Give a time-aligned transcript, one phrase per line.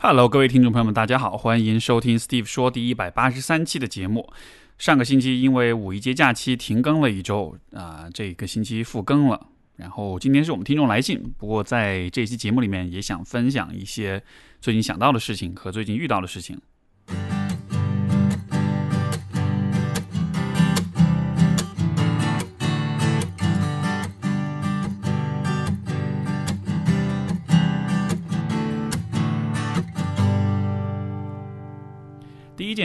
[0.00, 4.32] Hello，各位听众朋友们，大家好，欢迎收听 Steve 说第一百八十三期的节目。
[4.78, 9.48] 上个星期因为五一节假期停更了一周啊，这个星期复更了。
[9.74, 14.22] 然后今天是我们听众来信，不过在这期节目里面也想分享一些
[14.60, 16.56] 最近想到的事情和最近遇到的事情。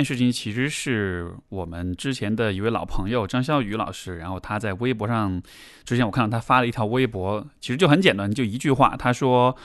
[0.04, 5.42] 事情其实是我们之前的一位老朋友张潇雨老师，然后他在微博上，
[5.84, 9.56] 之前我看到他发了一条微博，其实就很简单，就一句话，他说：“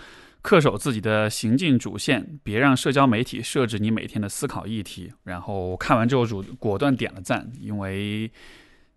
[0.43, 8.31] 恪守自己的行进主线，别让社交媒体设置你每天的思考议题。”然后看完之后，主果断点了赞，因为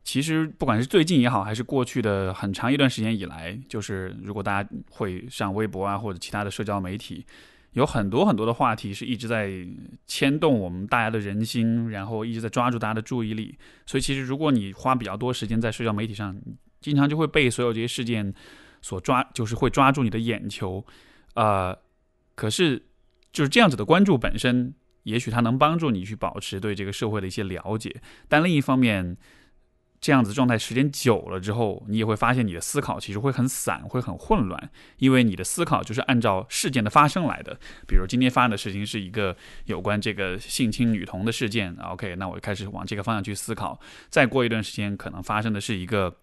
[0.03, 7.25] 其实不管是最近也好，还是过去的很长一段时间以来，就是如果大家会上微博啊或者其他的社交媒体。
[7.73, 9.51] 有很多很多的话题是一直在
[10.05, 13.57] 牵动我们大家的人心，然后一直在抓住大家的注意力。
[13.85, 16.35] 所以，其实如果你花比较多时间在社交媒体上，
[16.81, 18.33] 经常就会被所有这些事件
[18.81, 20.85] 所抓，就是会抓住你的眼球。
[21.35, 21.77] 呃，
[22.35, 22.83] 可是
[23.31, 29.17] 就是这样子的关注本身，也许它能帮助你去保持对这个社会的一些了解，但另一方面。
[30.01, 37.59] 这样子状态时间久了之后，你也会发现你的思考其实会很散，会很混乱，因为你的思考就是按照事件的发生来的。
[37.87, 43.79] 比如今天发生的事情是一个有关这个性侵女童的事件，OK，那我就开始往这个方向去思考。
[44.09, 46.15] 再过一段时间，可能发生的是一个，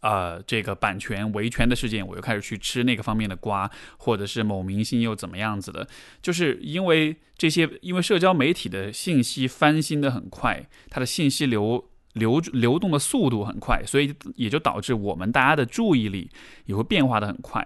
[0.00, 5.86] 呃，这个版权维权的事件，我又开始去吃那个方面的瓜，或者是某明星又怎么样子的，
[6.22, 11.90] 就是因为这些，因为社交媒体的信息翻新的很快，它的信息流。
[12.14, 16.30] 流流动的速度很快，所以也就导致我们大家的注意力
[16.64, 17.64] 也会变化的很快。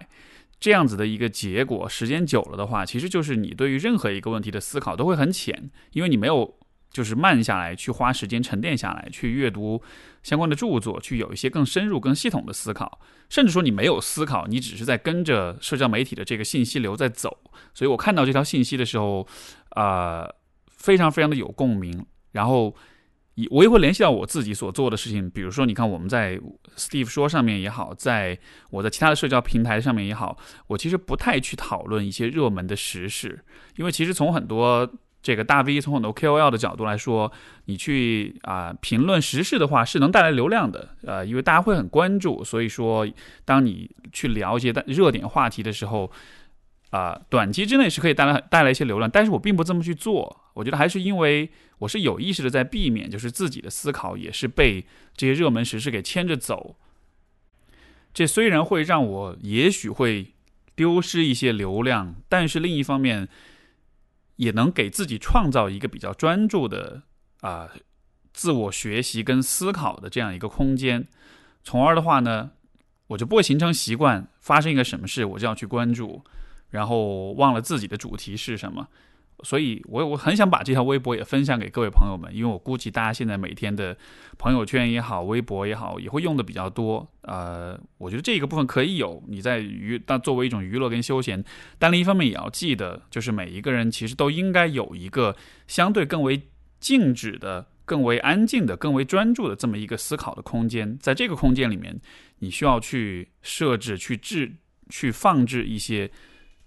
[0.60, 6.58] 这样子的一个结果，时间久了的话，其实就是你对于任何一个问题的思考都会很浅，因为你没有
[6.90, 9.80] 就是慢下来去花时间沉淀下来，去阅读
[10.24, 13.00] 相关的著作，去有一些更深入、更系统的思考。
[13.28, 17.38] 甚至说你没有思考，你只是在跟着社交媒体的这个信息流在走。
[17.72, 19.28] 所以我看到这条信息的时候，
[19.70, 20.28] 啊，
[20.68, 22.74] 非常非常的有共鸣，然后。
[23.50, 26.40] 我也会联系到我自己所做的事情，比如说，你看我们在
[26.76, 28.38] Steve 说上面也好，在
[28.70, 33.44] 我在其他的社交平台上面也好，我其实不太去讨论一些热门的时事，
[33.76, 34.90] 因为其实从很多
[35.22, 37.30] 这个大 V，从很多 KOL 的角度来说，
[37.66, 43.06] 你去啊评论时事的话是能带来流量的，呃，因为大家会很关注，所以说
[43.44, 46.10] 当你去了解热点话题的时候。
[46.90, 50.34] 啊，短期之内是可以带来带来一些流量，但是我并不这么去做。
[50.58, 54.84] 我觉得还是因为我是有意识的在避免，就是自己的思考也是被
[55.16, 56.76] 这些热门时事给牵着走。
[58.12, 60.34] 这虽然会让我也许会
[60.74, 63.28] 丢失一些流量，但是另一方面
[64.36, 67.02] 也能给自己创造一个比较专注的
[67.42, 67.70] 啊
[68.32, 71.06] 自我学习跟思考的这样一个空间。
[71.62, 72.50] 从而的话呢，
[73.08, 76.24] 我就不会形成习惯，发生一个什么事我就要去关注。
[76.70, 78.88] 然后忘了自己的主题是什么，
[79.44, 83.96] 所以我我很想把这条微博也分享给各位朋友们，因为我估计大家现在每天的
[84.36, 87.08] 朋友圈也好，微博也好，也会用的比较多。
[87.22, 91.44] 呃，我觉得这个部分可以有你在娱，但作为一种娱乐跟休闲，
[91.78, 95.36] 但另一方面也要记得，就是每一个人其实都应该有一个
[95.68, 96.48] 相对更为
[96.80, 100.98] 静止的、更为安静的、更为专注的这么一个思考的空间。
[101.00, 102.00] 在这个空间里面，
[102.40, 104.54] 你需要去设置、去置、
[104.88, 106.10] 去放置一些。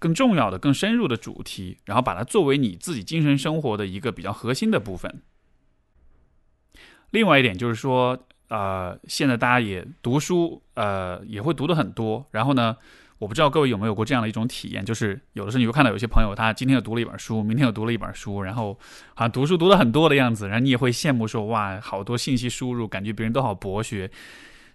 [0.02, 5.22] 更重要的、更深入的主题，然后把它作为你自己精神生活的一个比较核心的部分。
[7.10, 8.18] 另外一点就是说，
[8.48, 12.26] 呃，现在大家也读书，呃，也会读的很多。
[12.32, 12.76] 然后呢，
[13.18, 18.76] 我不知道各位有没有过这样的一种体验，就是有的时候你会看到有些朋友，他今天又读了一本书，明天又读了一本书，然后
[19.14, 24.10] 好像读书读的很多的样子，然后你也会羡慕说，哇，好多信息输入，感觉别人都好博学。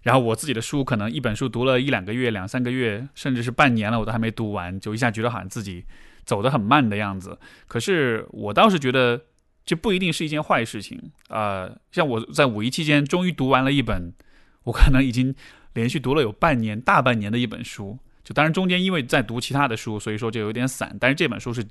[0.08, 5.84] 然后我自己的书可能一本书读了一两个月、两三个月，甚至是半年了，我都还没读完，就一下觉得好像自己
[6.24, 7.38] 走得很慢的样子。
[7.66, 9.20] 可是我倒是觉得
[9.66, 10.98] 这不一定是一件坏事情
[11.28, 11.70] 啊。
[11.92, 14.14] 像我在五一期间终于读完了一本，
[14.62, 15.34] 我可能已经
[15.74, 17.98] 连续读了有半年、大半年的一本书。
[18.24, 20.96] 就当然中间因为在读其他的书，所以说就有点散。
[20.98, 21.62] 但是这本书是。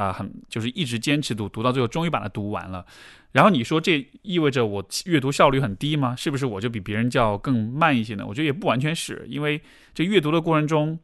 [0.00, 2.86] 啊，很就是一直坚持读，读到最后终于把它读完了。
[3.32, 6.16] 然后你说这意味着我阅读效率很低吗？
[6.16, 8.24] 是不是我就比别人叫更慢一些呢？
[8.26, 9.60] 我觉得也不完全是因为
[9.92, 10.98] 这阅读的过程中，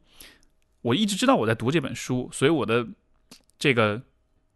[0.81, 2.87] 我一直知道我在读这本书，所以我的
[3.59, 4.01] 这个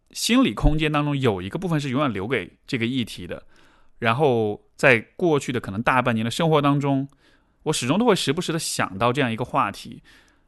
[0.09, 3.43] 心理空间当中有一个部分是永远留给这个议题的。
[3.99, 7.07] 然后在过去的可能大半年的生活当中，
[7.63, 10.01] 我始终都会时不时的想到这样一个话题。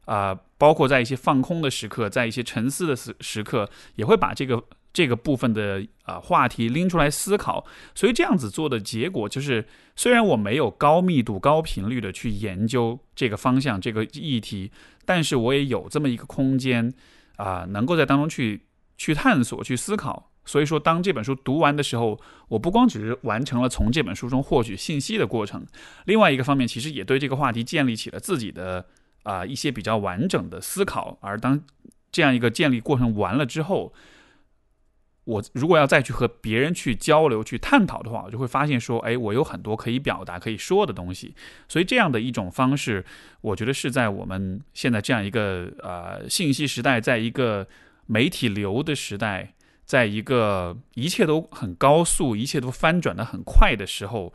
[0.04, 4.62] 啊，包括在一些放空的时刻，在一些沉思的时时刻，也会把这个
[4.92, 7.64] 这个部分的啊话题拎出来思考。
[7.94, 9.66] 所以这样子做的结果就是，
[9.96, 14.70] 虽然我没有高密度、高频率的去研究这个方向、这个议题，
[15.04, 16.92] 但是我也有这么一个空间
[17.36, 18.62] 啊，能够在当中去
[18.96, 20.30] 去探索、去思考。
[20.46, 25.64] 所以说，当这本书读完的时候，我不光只是完成了从这本书中获取信息的过程，
[26.04, 28.86] 另外一个方面，其实也对这个话题建立起了自己的。
[29.24, 31.60] 啊，一些比较完整的思考，而当
[32.12, 33.92] 这样一个建立过程完了之后，
[35.24, 41.34] 我如果要再去和别人去交流、去探讨的话，我就会发现说，哎，我有很多可以表达、可以说的东西。
[41.66, 43.04] 所以这样的一种方式，
[43.40, 47.66] 我觉得是在我们现在这样一个呃信息时代，在一个
[48.06, 49.54] 媒体流的时代，
[49.86, 54.34] 在一个一切都很高速、一切都翻转的很快的时候，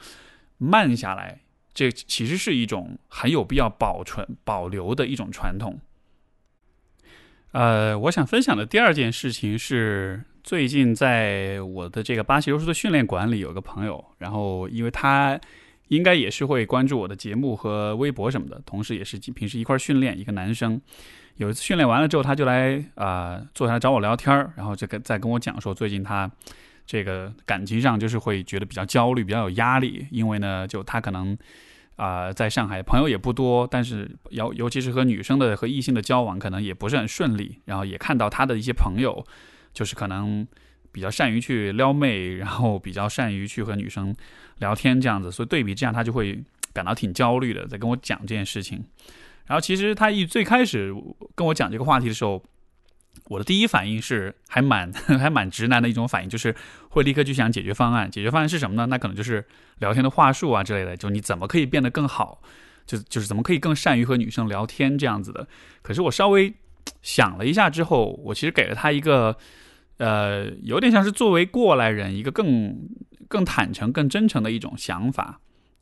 [0.58, 1.42] 慢下来。
[1.80, 5.80] 这其实是一种很有必要保存、保留的一种传统。
[7.54, 15.40] 呃，我想分享的第二件事情是，最近在我的这个巴西柔术的训练馆里有个朋友，然后因为他
[15.88, 20.82] 应该也是会关注我的节目和微博什么的，同时也是平时一块训练，一个男生。
[21.38, 26.30] 有一次训练完了之后，他就来啊坐下来找我聊天儿，然后就跟在跟我讲说，最近他
[26.86, 31.38] 这个感情上就是会觉得比较焦虑、比较有压力，因为呢，就他可能。
[32.00, 37.60] 啊，在上海朋友也不多，但是尤尤其是和女生的和异性的交往可能也不是很顺利。
[37.66, 39.26] 然后也看到他的一些朋友，
[39.74, 40.48] 就是可能
[40.94, 44.16] 比较善于去撩妹，然后比较善于去和女生
[44.60, 45.30] 聊天这样子。
[45.30, 46.42] 所以对比这样，他就会
[46.74, 48.82] 感到挺焦虑的，在跟我讲这件事情。
[49.46, 50.96] 然后其实他一最开始
[51.36, 52.42] 跟我讲这个话题的时候。
[53.26, 56.56] 我的第一反应是还蛮 还蛮直男的一种反应，就是
[56.90, 58.10] 会立刻去想解决方案。
[58.10, 58.88] 解决方案是什么呢？
[58.88, 59.46] 那可能就是
[59.80, 62.42] 聊天的话术啊之类的，就你怎么可以变得更好，
[62.86, 65.48] 就就是怎么可以更善于和女生聊天这样子的。
[65.82, 66.54] 可是我稍微
[67.02, 69.38] 想了一下之后，我其实给了他一个，
[69.98, 72.90] 呃，有点像是作为过来人一个更
[73.28, 75.40] 更坦诚、更真诚的一种想法。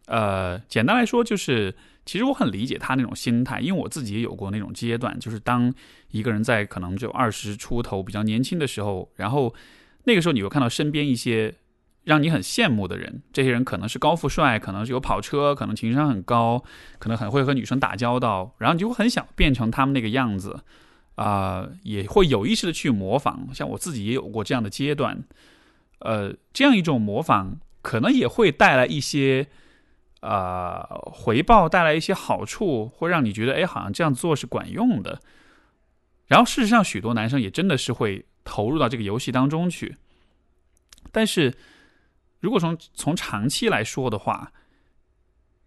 [0.08, 1.74] 呃，简单来说就是。
[2.08, 5.74] 其实我很理解他那种心态，因为我自己也有过那种阶段，就是当
[6.12, 9.54] 一个人在可能就二十出头比较年轻的时候，然后
[10.06, 11.54] 那个时候你会看到身边一些
[12.06, 16.64] 让你很羡慕的人，这些人可能是高富帅，可能是有跑车，可能情商很高，
[16.98, 20.62] 可能很会和女生打交道，然后你就会很想变成他们那个样子，
[21.16, 23.50] 啊，也会有意识的去模仿。
[23.54, 25.22] 像我自己也有过这样的阶段，
[26.00, 29.48] 呃，这样一种模仿可能也会带来一些。
[30.22, 30.84] 呃，
[31.14, 35.22] 回报带来一些好处，会让你觉得，哎，好像这样做是管用的。
[36.26, 39.96] 然后，事实上，许多男生也真的是会投入到这个游戏当中去。
[41.12, 41.56] 但是，
[42.40, 44.52] 如果从从长期来说的话，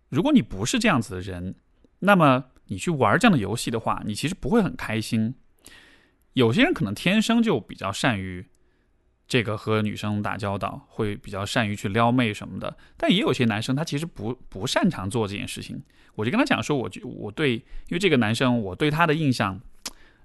[0.08, 1.54] 如果你不是这样子的人，
[2.00, 5.36] 那么你去玩这样的游戏的话，你其实不会很开心。
[6.32, 8.49] 有些人可能天生就比较善于。
[9.30, 15.80] 这个和女生打交道会比较善于去撩妹什么的，但也有些男生他其实不不擅长做这件事情。
[16.16, 17.62] 我就跟他讲说，我就我对，因
[17.92, 19.60] 为这个男生我对他的印象，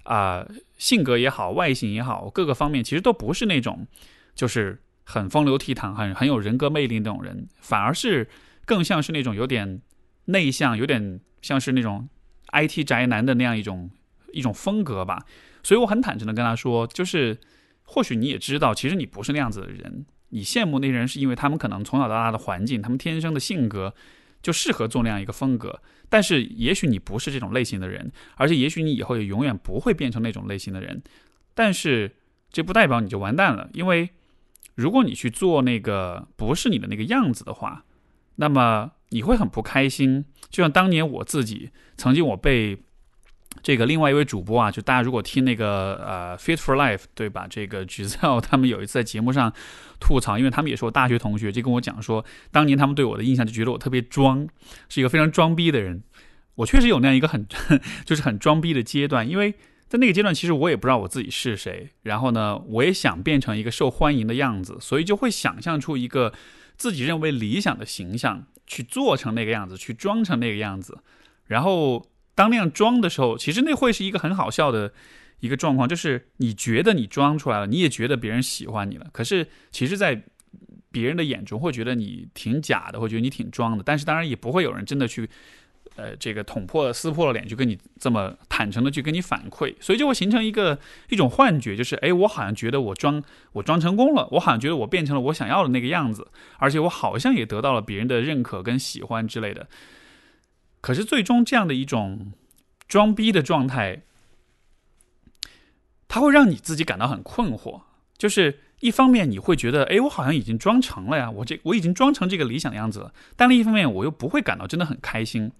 [0.05, 0.43] 啊，
[0.79, 3.85] 性格也好，外形也好，各个方面其实都不是那种
[4.33, 8.27] 就是很风流倜傥、很很有人格魅力那种人，反而是
[8.65, 9.79] 更像是那种有点
[10.25, 12.09] 内向、有点像是那种
[12.53, 13.91] IT 宅男的那样一种
[14.33, 15.23] 一种风格吧。
[15.61, 17.37] 所以我很坦诚的跟他说，就是。
[17.85, 20.05] 或许你也知道，其实你不是那样子的人。
[20.29, 23.93] 你羡慕那些人，是因为他们可能从小到大的环境，他们天生的性格
[24.41, 25.81] 就适合做那样一个风格。
[26.09, 31.01] 但是，也许你不是这种类型的人，而且也许你以后也永远不会变成那种类型的人。
[31.53, 32.15] 但是，
[32.51, 34.09] 这不代表你就完蛋了，因为
[34.73, 37.85] 如果你去做那个不是你的那个样子的话，
[38.37, 40.25] 那么你会很不开心。
[40.49, 42.84] 就像当年我自己，曾经我被。
[43.65, 47.47] 这个另外一位主播啊，就大家如果听那个呃《Fit for Life》，对吧？
[47.49, 49.51] 这个 Gizel 他们有一次在节目上
[49.99, 54.47] 吐槽，因为他们也是我大学同学，就跟我讲说，当年他们对我的印象就觉得我特别装，
[54.87, 56.03] 是一个非常装逼的人。
[56.53, 57.43] 我确实有那样一个很
[58.05, 59.55] 就是很装逼的阶段，因为
[59.87, 66.31] 在那个阶段，其实我也不知道我自己是谁，然后呢，我也想变成一个受欢迎的样子，所以就会想象出一个
[66.77, 70.99] 自己认为理想的形象，去做成那个样子，去装成那个样子，
[71.47, 72.05] 然后。
[72.35, 74.93] 当那样装的时候，其实那会是一个很好笑的
[75.39, 80.21] 一个状况，就是你觉得你装出来了，你也觉得别人喜欢你了，可是其实，在
[80.91, 83.83] 别人的眼中会觉得你挺假的，会觉得你挺装的。
[83.85, 85.29] 但是当然也不会有人真的去，
[85.97, 96.27] 呃，这个捅破、撕破了脸去跟你这么坦诚的去跟你反馈，所以就会形成一个一种幻觉，就是哎，我好像觉得我装我装成功了，我好像觉得我变成了我想要的那个样子，
[96.59, 99.67] 而且我好像也得到了别人的认可跟喜欢之类的。
[100.85, 102.31] 可是最终这样的一种
[102.87, 104.03] 装逼的状态，
[106.07, 107.81] 它会让你自己感到很困惑。
[108.15, 113.11] 就是一方面你会觉得，哎，我好像已经装成了呀，我这我已经装成这个理想的样子了。
[113.35, 115.51] 但另一方面，我又不会感到真的很开心，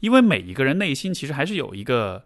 [0.00, 2.24] 因为每一个人内心其实还是有一个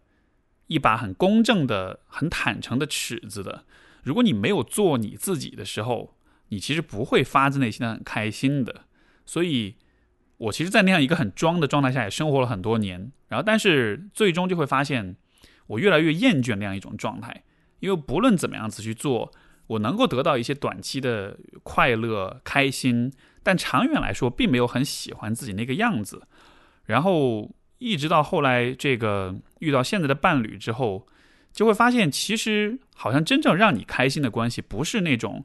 [0.69, 3.65] 一把很公正的、很坦诚的尺子的。
[4.05, 6.15] 如果你没有做你自己的时候，
[6.51, 8.83] 你其实不会发自内心的很开心的。
[9.25, 9.75] 所以，
[10.39, 13.11] 我其实，在那样一个很装的状态下也生活了很多年。
[13.29, 15.17] 然后，但是最终就会发现，
[15.67, 17.43] 我越来越厌倦那样一种状态。
[17.81, 19.33] 因为不论怎么样子去做，
[19.67, 23.13] 我能够得到一些短期的快乐、开心，
[23.43, 26.23] 但长远来说，并没有很喜欢自己那个样子。
[26.87, 31.07] 然后，一直到后来，这个遇到现在的伴侣之后。
[31.53, 35.43] 就会发现，其实好像真正让你开心的关系，不是那种，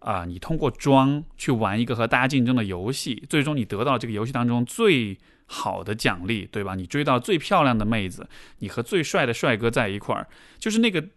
[0.00, 5.16] 啊，你通过装去玩一个和大家竞争的游戏，最终你得到这个游戏当中最
[5.46, 6.74] 好的奖励，对吧？
[6.74, 8.28] 你追到最漂亮的妹子，
[8.58, 10.28] 你和最帅的帅哥在一块儿，
[10.58, 11.08] 就是那个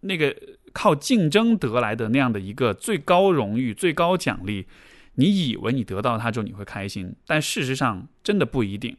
[0.00, 0.36] 那个
[0.72, 4.66] 靠竞争得来的那样的一个最高荣誉、最高奖励。
[5.14, 8.96] 你以为你得到它之后你会开心，但事实上真的不一定。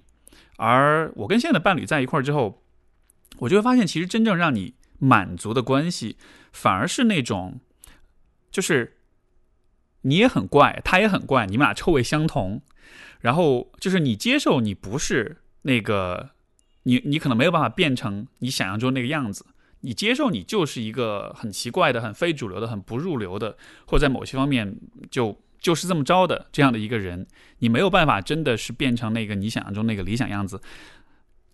[0.58, 2.60] 而我跟现在的伴侣在一块儿之后。
[3.38, 6.18] 我就会发现，其实真正让你满足的关系，
[6.52, 7.60] 反而是那种，
[8.52, 8.98] 就是
[10.02, 12.62] 你也很怪，他也很怪，你们俩臭味相同，
[13.20, 16.32] 然后就是你接受你不是那个，
[16.84, 19.46] 你你可能没有办法变成你想象中那个样子，
[19.82, 24.76] 你接受你就是一个很奇怪的、很非主流的、很不入流的，或者在某些方面
[25.10, 27.28] 就就是这么着的这样的一个人，
[27.60, 30.60] 你没有办法真的是变成那个你想象中那个理想样子。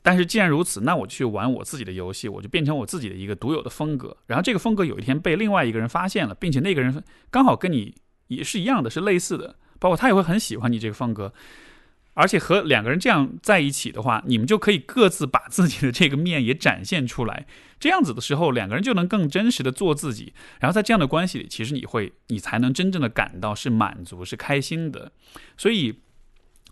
[0.01, 4.15] 但是既然如此，那我去玩我自己的游戏，我就变成我自己的一个独有的风格。
[4.27, 7.93] 然后这个风格有一天被另外一个人发现了，并且那个人刚好跟你
[8.27, 11.33] 也是一样的，是类似的，包括他也会很喜欢你这个风格。
[12.13, 17.45] 而且和两个人这样在一起的话，你们就可以各自把自己的这个面也展现出来。
[17.79, 20.33] 这样子的时候，两个人就能更真实的做自己。
[20.59, 25.11] 然后在这样的关系里，其实你会，你才能真正的感到是满足、是开心的。
[25.57, 25.99] 所以。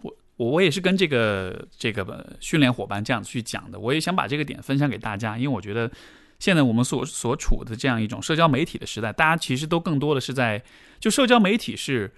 [0.02, 5.90] 我我我也是跟这个这个训练伙伴这样子去讲的，我也想把这个点分享给大家，因为我觉得
[6.40, 10.64] 现在我们所所处的这样一种社交媒体的时代，大家其实都更多的是在
[11.00, 12.14] 就社交媒体是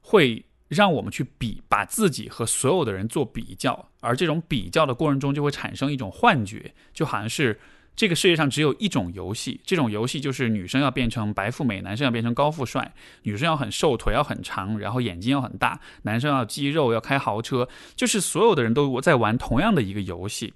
[0.00, 7.58] 会让我们去比，把自己和所有的人做比较，而这种比较的过程中就会产生一种幻觉，就好像是。
[7.94, 12.90] 这个世界上只有一种游戏，这种游戏就是女生要变成白富美，男生要变成高富帅，
[13.24, 20.54] 女生要很瘦，腿要很长，然后眼睛要很大，男生要肌肉，要开豪车，就是所有的人都在玩同样的一个游戏。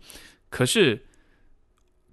[0.49, 1.04] 可是，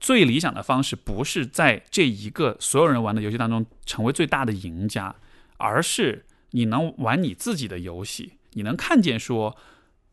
[0.03, 5.15] 最理想的方式不是在这一个所有人玩的游戏当中成为最大的赢家，
[5.55, 9.55] 而是你能玩你自己的游戏，你能看见说，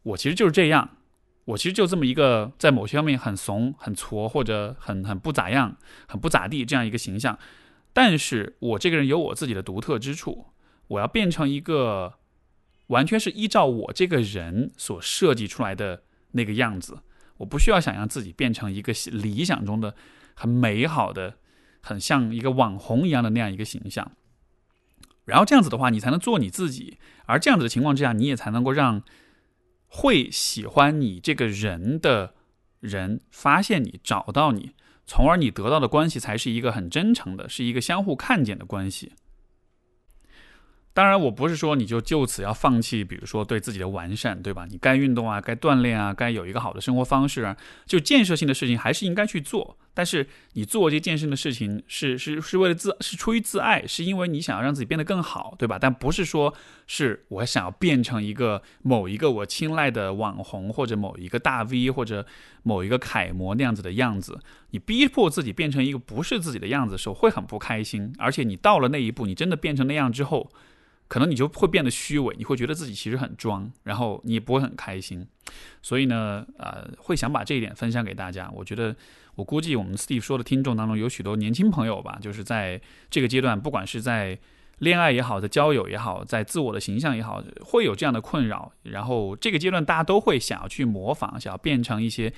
[0.04, 0.90] 我其实就是这样。
[1.47, 7.37] 我其实就这么一个，在某些方面很怂、很挫，或者很很不咋样、很不咋地这样一个形象，
[7.92, 10.47] 但是我这个人有我自己的独特之处。
[10.87, 12.14] 我要变成一个
[12.87, 17.00] 完全是依照我这个人所设计出来的那个样子，
[17.40, 19.94] 我不需要想象自己变成一个理想中的
[20.35, 21.37] 很美好的、
[21.82, 24.12] 很像一个网红一样的那样一个形象。
[25.25, 29.02] 然后这样子的话，你才能做你自己，而这样子的情况之下，你也才能够让。
[29.92, 32.35] 会喜欢你这个人的
[32.78, 34.70] 人发现你找到你，
[35.04, 39.14] 从而你得到的关系才是一个很真诚的，是一个相互看见的关系。
[40.92, 44.66] 当然，我不是说你就就此要放弃，比如说对自己的完善，对吧？
[44.68, 47.56] 你该运动啊，该锻炼啊，该有一个好的生活方式啊，
[47.87, 49.78] 就建设性的事情还是应该去做。
[49.94, 55.78] 但是你做这些建设的事情，是是是为了自，是出于自爱，是因为你想要让自己变得更好，对吧？
[55.80, 56.52] 但不是说
[56.88, 62.26] 是我想要变成一个某一个我青睐的网红，或者某一个大 V，或者
[62.64, 64.40] 某一个楷模那样子的样子。
[64.70, 68.12] 你逼迫自己变成一个不是自己的样子的时候，会很不开心。
[68.18, 70.50] 而且你到了那一步，你真的变成那样之后。
[71.11, 75.26] 可能你就会变得虚伪，你会觉得自己其实很装，然后你也不会很开心。
[75.83, 78.49] 所以呢，呃，会想把这一点分享给大家。
[78.55, 78.95] 我觉得，
[79.35, 84.38] 我估计我们 Steve 说的听众当中有许多年轻朋友吧，就是在这个阶段，不管是在
[84.79, 88.73] 恋爱也好，在交友也好，在自我的形象也好，会有这样的困扰。
[88.85, 92.33] 然后这个阶段，大家都会想要去模仿，想要变成一些。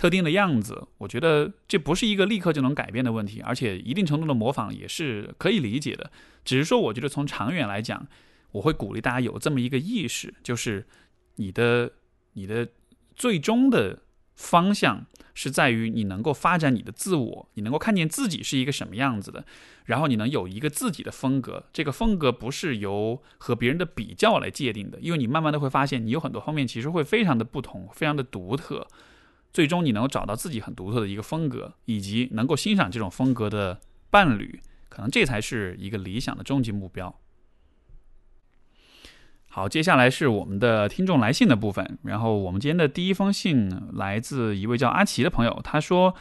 [0.00, 6.10] 特定的样子，我觉得这不是一个立刻就能改变的问题，而且一定程度的模仿也是可以理解的。
[6.42, 8.06] 只是说，我觉得从长远来讲，
[8.52, 10.86] 我会鼓励大家有这么一个意识，就是
[11.36, 11.92] 你的
[12.32, 12.66] 你的
[13.14, 13.98] 最终的
[14.34, 15.04] 方向
[15.34, 19.44] 是在于你能够发展你的自我，你能够看见自己是一个什么样子的，
[19.84, 21.66] 然后你能有一个自己的风格。
[21.74, 28.86] 这个风格不是由和别人的比较来界定的，因为你慢慢的会发现，你有很多方面其实会非常的不同，非常的独特。
[29.52, 33.80] 最终你能够找到自己很独特的一个风格，以及能够欣赏这种风格的
[34.10, 37.14] 伴侣，可能这才是一个理想的终极目标。
[39.48, 41.98] 好，接下来是我们的听众来信的部分。
[42.04, 46.14] 然后我们今天的第一封信来自一位叫阿奇的朋友，他说。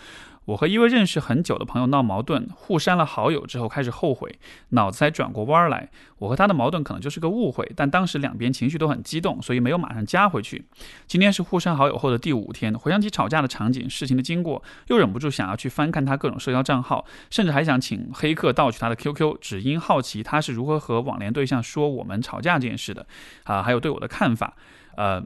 [0.50, 4.39] 我和一位认识很久的朋友闹矛盾，互删了好友之后开始后悔，
[4.70, 5.89] 脑子才转过弯来。
[6.18, 10.65] 我和他的矛盾可能就是个误会，但当时两边情绪都很激动，所以没有马上加回去。
[11.06, 23.06] 今天是互删好友后的第五天，回想起吵架的场景、事情的经过，又忍不住想要去翻看他各种社交账号，甚至还想请黑客盗取他的 QQ，只因好奇他是如何和网恋对象说我们吵架这件事的，
[23.44, 24.56] 啊，还有对我的看法，
[24.98, 25.24] 呃，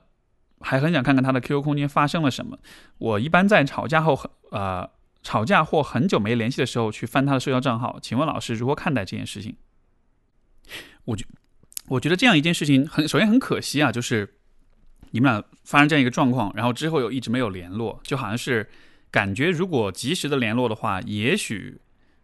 [0.60, 2.58] 还很想看看他的 QQ 空间发生了什么。
[2.98, 4.89] 我一般在吵架后很，呃。
[5.24, 9.56] 吵架或很久没联系的时候去翻他的社交账号，请问老师如何看待这件事情？
[11.06, 11.25] 我觉
[11.88, 14.36] 我觉得这样一件事情很首先很可惜啊，就是
[15.12, 18.70] 你们俩发生这样一个状况，然后之后又一直没有联络，就好像是
[19.10, 21.80] 感觉如果及时的联络的话，也许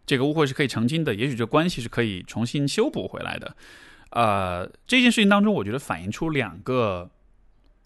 [0.05, 3.55] 这个误会是可以澄清的，也许这关系是可以重新修补回来的。
[4.09, 7.09] 呃，这件事情当中，我觉得反映出两个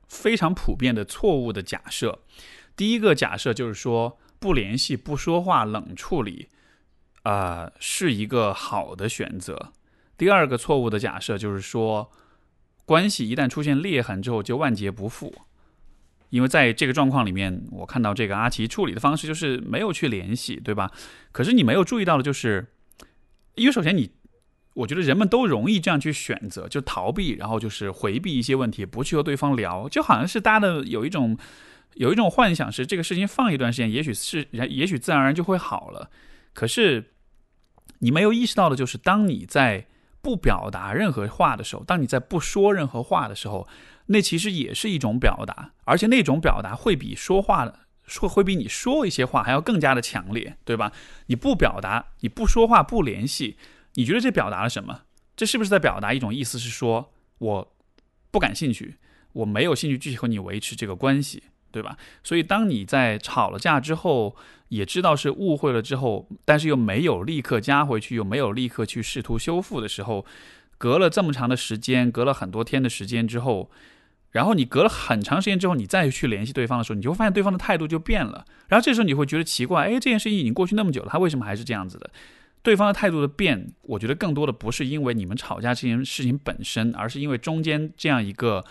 [0.08, 2.20] 非常普遍的错误的假设。
[2.76, 4.18] 第一个假设就是说。
[4.44, 6.50] 不联系、不说话、冷处理，
[7.22, 9.72] 啊，是一个好的选择。
[10.18, 12.12] 第二个错误的假设就是说，
[12.84, 15.34] 关系一旦出现裂痕之后就万劫不复。
[16.30, 20.92] 因为在这个状况里面，我看到这个阿奇处理的方式就是没有去联系，对吧？
[21.32, 22.68] 可是你没有注意到的就是，
[23.56, 24.12] 因为首先你，
[24.74, 31.38] 我觉得人们都容易这样去选择，就逃避，然后就是回避一些问题，不去和对方聊，就好像是大家的有一种。
[31.96, 36.10] 有一种幻想是这个事情放一段时间，也许是也许自然而然就会好了。
[36.54, 37.14] 可是
[38.00, 39.88] 你没有意识到的就是，当你在
[40.22, 43.68] 不表达任何话的时候，当你在不说任何话的时候，
[44.08, 50.92] 那其实也是一种表达，而且那种表达会比说话的说会比你说一些话还要更加的强烈，对吧？
[51.28, 53.58] 你不表达，你不说话，不联系，
[53.94, 55.02] 你觉得这表达了什么？
[55.36, 56.60] 这是不是在表达一种意思？
[56.60, 57.76] 是说我
[58.30, 58.98] 不感兴趣，
[59.32, 61.44] 我没有兴趣继续和你维持这个关系。
[61.74, 61.98] 对吧？
[62.24, 64.34] 所以当你在吵了架之后，
[64.70, 70.26] 也知道是误会了之后，但是又没有立刻加回去，又没有立刻去试图修复的时候，
[70.78, 73.70] 隔了这么长的时间，隔了很多天的时间之后，
[74.32, 78.46] 然后你隔了很长时间之后，你再去联系对方的时候，你就会发现对方的态度就变了。
[78.68, 82.10] 然后这时候你会觉得奇怪，哎，这件事情已经过去那么久了，他为什么还是这样子的？
[82.64, 88.64] 对方的态度的变，我觉得更多的不是因为你们吵架这件事情本身，而是因为中间这样一个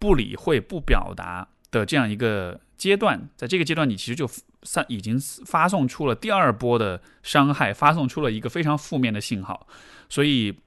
[0.00, 1.46] 不理会、不表达。
[1.70, 4.28] 的这样一个阶段，在这个阶段，你其实就
[4.62, 9.66] 散已经发送出了第二波的伤害，发送出了一个非常负面的信号。
[10.08, 10.58] 所以，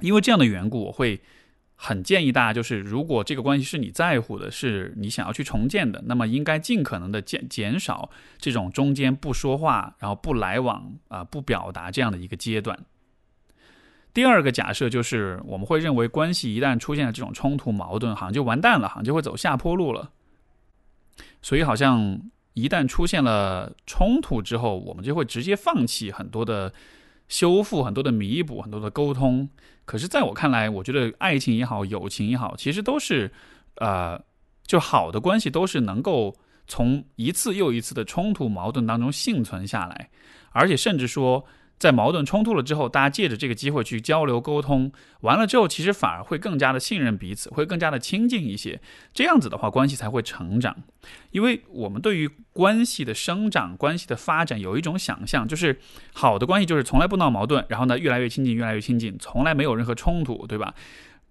[0.00, 1.20] 因为这样的缘故，我会
[1.74, 12.78] 很建议大家，就是如果这个关系是你在乎的，是你想要去重建的，那么应该尽可能的减减少这种中间不说话，然后不来往啊，不表达这样的一个阶段。
[14.14, 20.10] 第二个假设就是，我们会认为关系一旦出现了这种冲突矛盾，好像就完蛋了，好像就会走下坡路了。
[21.40, 22.20] 所以，好像
[22.54, 26.72] 一旦出现了冲突之后，我们就会直接放弃很多的
[27.28, 29.48] 修复、很多的弥补、很多的沟通。
[29.84, 33.32] 可是，在我看来，我觉得爱情也好，友情也好，其实都是，
[33.76, 34.22] 呃，
[34.66, 40.10] 就好的关系都是能够从一次又一次的冲突矛盾当中幸存下来，
[40.50, 41.44] 而且甚至说。
[41.82, 44.92] 在矛盾冲突了之后，大家借着这个机会去交流沟通，
[45.22, 48.80] 完了之后，其实反而会更加的信任彼此，会更加的亲近一些。
[49.12, 50.76] 这样子的话，关系才会成长。
[51.32, 55.80] 因为我们对于关系的生长、关系的发展有一种想象，就是
[56.12, 60.72] 好的关系就是从来不闹矛盾，然后呢越来越亲近，越来越亲近，从来没有任何冲突，对吧？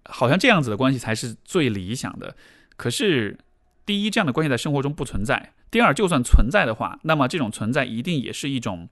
[0.04, 2.36] 好像这样子的关系才是最理想的。
[2.76, 3.38] 可是，
[3.86, 8.90] 第一，这样的关系在生活中不存在；第二，就算存在的话，那么这种存在一定也是一种。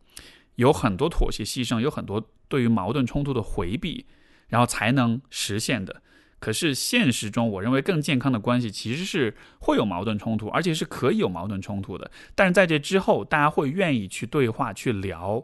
[0.60, 4.04] 有很多妥协牺牲，有很多对于矛盾冲突的回避，
[4.48, 6.02] 然后才能实现的。
[6.38, 12.10] 可是现实中，我认为更健康的关系其实是会有矛盾冲突，而且是可以有矛盾冲突的。
[12.34, 15.42] 但是在这之后，大家会愿意去对话、去聊，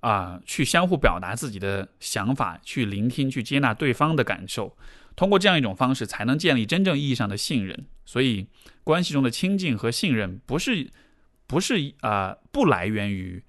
[0.00, 4.76] 啊，去相互表达自己的想法，去聆听、去接纳对方的感受。
[5.14, 7.86] 通过这样一种方式，才能建立真正意义上的信任。
[8.04, 8.48] 所以，
[8.82, 10.90] 关系中的亲近和信任，不是
[11.46, 13.44] 不是啊，不来源于。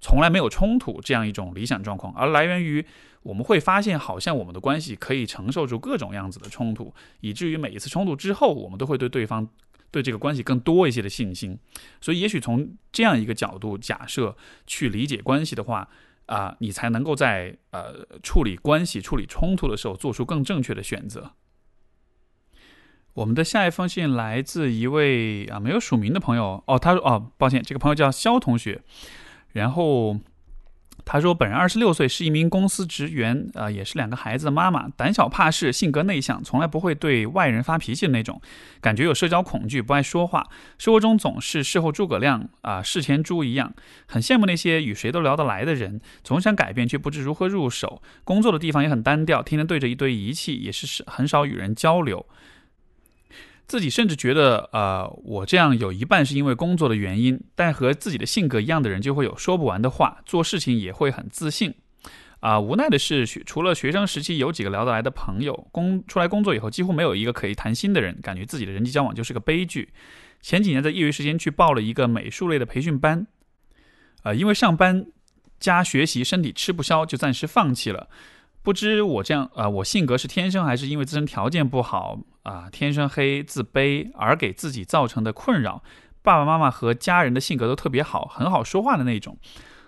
[0.00, 2.84] 从来没有冲突这样一种理想状况，而来源于
[3.22, 9.46] 我们会发现，好像我们的关系可以承受住各种样子的冲突，以至于每一次冲突之后，我们都会对对方、
[9.90, 11.58] 对这个关系更多一些的信心。
[12.00, 14.36] 所以，也许从这样一个角度假设
[14.66, 15.88] 去理解关系的话，
[16.26, 21.32] 啊，你才能够在呃处理关系、处理冲突的时候做出更正确的选择。
[23.14, 28.80] 我们的下一封信来自一位啊没有署名的朋友哦，他说哦，抱歉，这个朋友叫肖同学，
[29.52, 30.18] 然后。
[31.02, 38.40] 他说：“本人二十六岁，是一名公司职员，啊，也是两个孩子的妈妈，胆小怕事，性格内向，从来不会对外人发脾气的那种，
[38.80, 40.46] 感觉有社交恐惧，不爱说话，
[40.78, 43.72] 生活中总是事后诸葛亮啊，事前猪一样。
[44.06, 48.00] 很羡慕那些与谁都聊得来的人，总想改变却不知如何入手。
[48.22, 52.24] 工作的地方也很单调，天天对着一堆仪器，也是很少与人交流。”
[53.70, 61.72] 自己甚至觉得，呃，我这样有一半是因为工作的原因，但和自己的性格一样的人就会有说不完的话，做事情也会很自信。
[62.40, 69.90] 啊，无奈的是，学除了学生时期有几个聊得来的朋友，工出来工作以后几乎没有一个可以谈心的人，感觉自己的人际交往就是个悲剧。
[70.42, 73.24] 前几年在业余时间去报了一个美术类的培训班，
[74.24, 75.06] 呃，因为上班
[75.60, 78.08] 加学习身体吃不消，就暂时放弃了。
[78.62, 85.82] 不知我这样啊，我性格是天生还是因为自身条件不好啊，天生黑自卑而给自己造成的困扰？
[86.22, 89.38] 爸爸妈妈和家人的性格都特别好，很好说话的那种，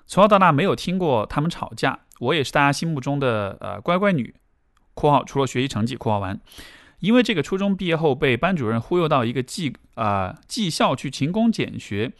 [0.07, 2.01] 从小到大没有听过他们吵架。
[2.21, 4.35] 我也是大家心目中的呃乖乖女
[4.95, 6.41] （括号除了学习成绩括号完）。
[7.01, 12.13] 因为这个初中毕业后被班主任忽悠到一个技啊技校去勤工俭学，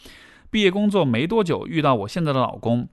[0.51, 2.89] 毕业工作没多久遇到我现在的老公。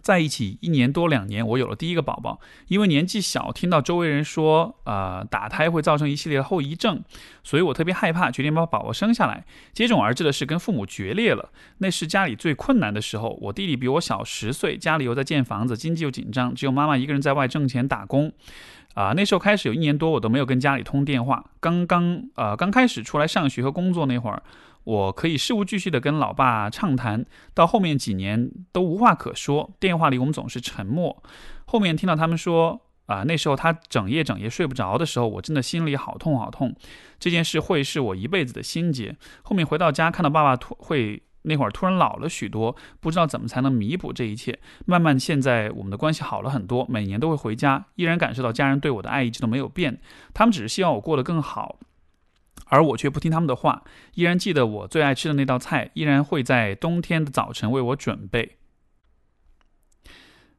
[0.00, 2.40] 在一起一年多两年，我有了第一个宝宝。
[2.68, 7.02] 因为年纪小，听到周围人说，呃，打胎会造成一系列的后遗症，
[7.42, 9.44] 所以我特别害怕，决定把宝宝生下来。
[9.72, 11.50] 接踵而至的是跟父母决裂了。
[11.78, 13.38] 那是家里最困难的时候。
[13.42, 18.32] 我弟弟比我小十岁，家里又在建房子，经济又紧张，只有妈妈一个人在外挣钱打工。
[18.94, 21.42] 啊，那时候开始有一年多，我都没有跟家里通电话。
[21.60, 24.42] 刚刚，呃，刚开始出来上学和工作那会儿。
[24.84, 31.22] 我可以事无巨细地跟老爸畅谈，到后面几年都无话可说，电话里我们总是沉默。
[31.66, 36.74] 后面听到他们说，啊，那时候他整夜整夜睡不着的时候，我真的心里好痛好痛。
[37.18, 39.16] 这件事会是我一辈子的心结。
[39.42, 44.58] 后面回到家，看到爸爸突会那会儿突然老了许多，不知道怎么才能弥补这一切。
[44.86, 50.00] 慢慢现在我们的关系好了很多，每年都会回家，依然感受到家人对我的爱一直都没有变，
[50.34, 51.78] 他们只是希望我过得更好。
[52.72, 58.56] 而我却不听他们的话，依然记得我最爱吃的那道菜，依然会在冬天的早晨为我准备。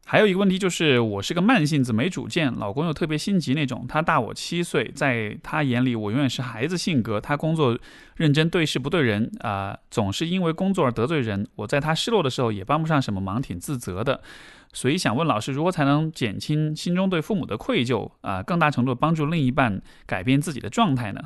[0.06, 3.88] 还有一个问题就是，我是个慢性子，没主见，老公又特别心急那种。
[3.89, 7.19] 他大我七岁，在他眼里，我永远是孩子性格。
[7.19, 7.76] 他工作
[8.15, 11.47] 认真，对事不对人，啊，总是因为工作而得罪人。
[11.56, 14.21] 我在他失落的时候也帮不上什么忙，挺自责的。
[14.71, 21.21] 所以想问老师，如何才能减轻心中对父母的愧疚，啊，更大程度帮助另一半改变自己的状态呢？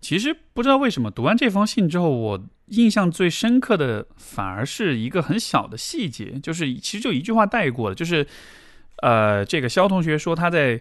[0.00, 8.26] 其实不知道为什么，读完这封信之后，我印象最深刻的反而是一个很小的细节，就是其实就一句话带过了，就是，
[9.02, 10.80] 呃，这个肖同学说他在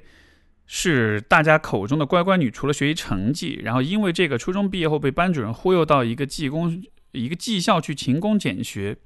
[0.67, 8.97] 是大家口中的乖乖女，除了学习成绩，然后因为这个初中毕业后被班主任忽悠到一个技工一个技校去勤工俭学。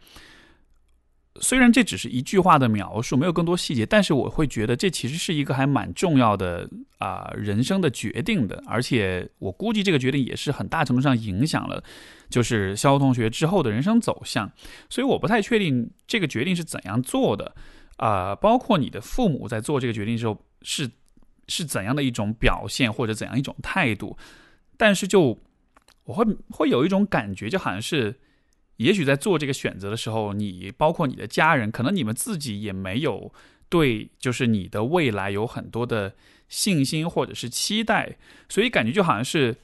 [1.42, 11.84] 虽然这只是一句话的描述，没有更多细节，但是我会觉得这其实是一个还蛮重要的啊人生的决定的，而且我估计这个决定也是很大程度上影响了，
[12.30, 14.52] 就是肖同学之后的人生走向。
[14.90, 17.56] 所以我不太确定这个决定是怎样做的
[17.98, 20.90] 啊，包括你的父母在做这个决定的时候是
[21.48, 24.18] 是怎样的一种表现或者怎样一种态度，
[24.78, 25.38] 但是就
[26.04, 28.20] 我会会有一种感觉，就好像是。
[28.80, 33.34] 也许在做这个选择的时候，你包括你的家人，可能你们自己也没有
[33.68, 36.16] 对，就是你的未来有很多的
[36.48, 39.58] 信心或者是期待，所以感觉就好像是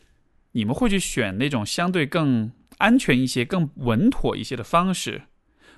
[0.51, 5.21] 你们会去选那种相对更安全一些、更稳妥一些的方式。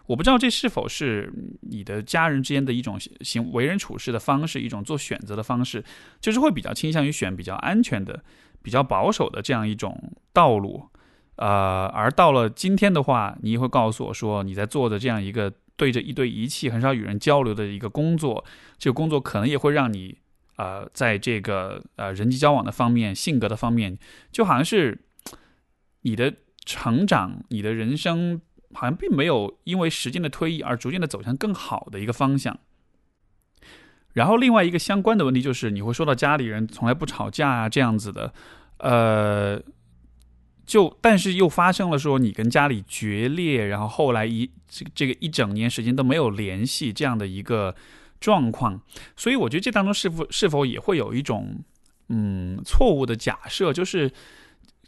[0.07, 5.83] 我不知道这是否是你的家人之间的一种行为人处事的方式，一种做选择的方式，
[6.19, 8.23] 就是会比较倾向于选比较安全的、
[8.63, 10.89] 比较保守的这样一种道路。
[11.37, 18.43] 呃，而到了今天的话，你也会告诉我说，你在做的这样一个对着一堆仪器、很少与人交流的一个工作，
[18.79, 20.17] 这个工作可能也会让你，
[20.55, 23.99] 呃，在这个呃人际交往的方面、性格的方面，
[24.31, 24.99] 就好像是
[26.01, 26.33] 你的
[26.65, 28.41] 成长、你的人生，
[28.73, 32.57] 好像并没有因为时间的推移而逐渐的走向更好的一个方向。
[34.13, 38.33] 然后另外一个相关的问题就是，你会说到家里人从来不吵架啊这样子的，
[38.79, 39.61] 呃。
[40.67, 47.73] 就但是又发生了说你跟家里决裂，然后后来一这个这个一整年时间都没有联系这样的一个
[48.19, 48.81] 状况，
[49.15, 51.63] 所以我觉得这当中是否是否也会有一种
[52.09, 54.11] 嗯错误的假设，就是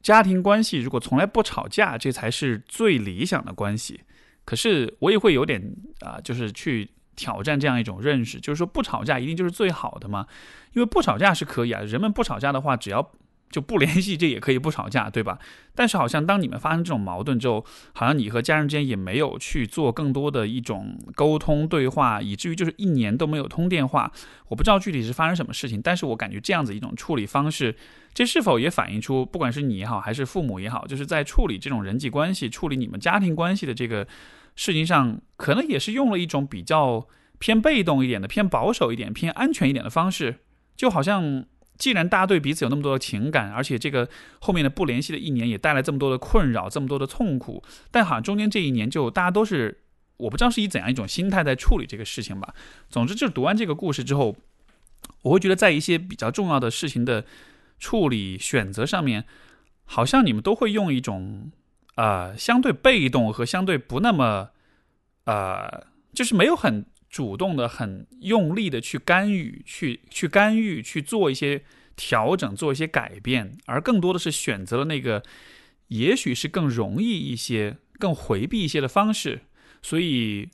[0.01, 4.01] 家庭关系如果从来不吵架，这才是最理想的关系。
[4.43, 5.63] 可是我也会有点
[6.01, 10.27] 啊，就是去挑战这样一种认识，就是说不吵架一定就是最好的吗？
[10.73, 13.11] 因为不吵架是可以啊，人们不吵架的话，只要。
[13.49, 15.39] 就不联系，这也可以不吵架，对吧？
[15.73, 24.11] 但是好像当你们发生这种矛盾之后，好像你和家人之间也没有去做更多的一种沟通对话，以至于就是一年都没有通电话。
[24.49, 27.75] 我不知道具体是发生什么事情，但是我感觉这样子一种处理方式，
[28.13, 34.07] 这是否也反映出，不管是你也好，还是父母也好，就是在处理这种人际关系、处理你们家庭关系的这个
[34.55, 37.07] 事情上，可能也是用了一种比较
[37.39, 40.39] 偏被动一点的、偏保守一点、偏安全一点的方式，
[40.75, 41.45] 就好像。
[41.79, 44.07] 既然大家对彼此有那么多的情感，而且这个
[44.41, 49.79] 后面的不联系的一年也带来这么多的困扰，这么多的痛苦，但好像中间这一年就大家都是，
[50.17, 52.53] 我不知道是以怎样一种心态在处理这个事情吧。
[52.89, 54.35] 总之，就是读完这个故事之后，
[55.21, 57.23] 我会觉得在一些比较重要的事情的
[57.79, 59.23] 处理选择上面，
[59.85, 61.49] 好像你们都会用一种
[61.95, 64.49] 呃相对被动和相对不那么
[65.23, 66.85] 呃，就是没有很。
[67.09, 71.63] 主动的、很用力的去干预、去去干预、去做一些
[71.95, 75.23] 调整、做一些改变，而更多的是选择了那个
[75.87, 79.41] 也许是更容易一些、更回避一些的方式。
[79.81, 80.49] 所以，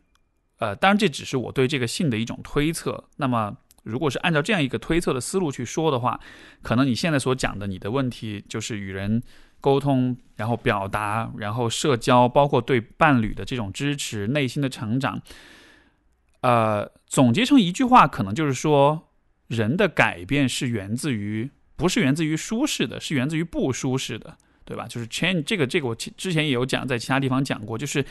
[0.60, 3.04] 呃，当然这只是我对这个信的一种推测。
[3.18, 6.20] 那么，如果是按照这样一个推测的思路去说的话，
[6.62, 9.22] 可能你现在所讲的你的问题就是与人
[9.60, 15.22] 沟通，然后表达，然后社交，包括对伴侣的这种支持、内心的成长。
[16.46, 19.10] 呃，总结成一句话，可能就是说，
[19.48, 24.86] 人的改变是源自于，不是源自于舒适的，是源自于不舒适的，对吧？
[24.88, 28.06] 就是 change 这个这个我之前也有讲，在其他地方讲过，就是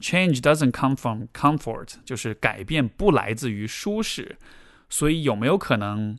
[0.00, 4.36] change doesn't come from comfort，就是改变不来自于舒适。
[4.90, 6.18] 所以有没有可能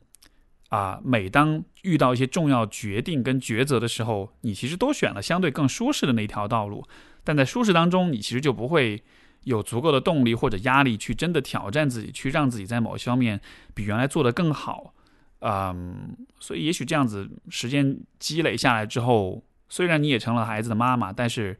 [0.70, 0.98] 啊？
[1.04, 6.82] 每当遇到一些重要决定跟抉择的时候，你其实都选了相对更舒适的那条道路，
[7.22, 9.02] 但在舒适当中，你其实就不会。
[9.44, 13.40] 有足够的动力或者压力去真的挑战自己，去让自己在某些方面
[13.74, 14.92] 比原来做得更好，
[15.40, 21.58] 嗯，所以也许这样子时间积累下来之后，虽然你也成了孩子的妈妈，但是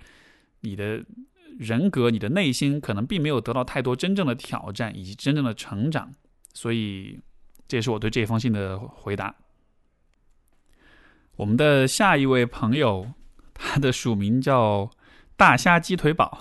[0.61, 1.03] 你的
[1.59, 6.13] 人格、你的内心可能并没有得到太多真正的挑战以及真正的成长，
[6.53, 7.19] 所以
[7.67, 9.35] 这也是我对这封信的回答。
[11.37, 13.13] 我们的下一位朋友，
[13.55, 14.91] 他的署名叫
[15.37, 16.39] 大虾鸡腿堡。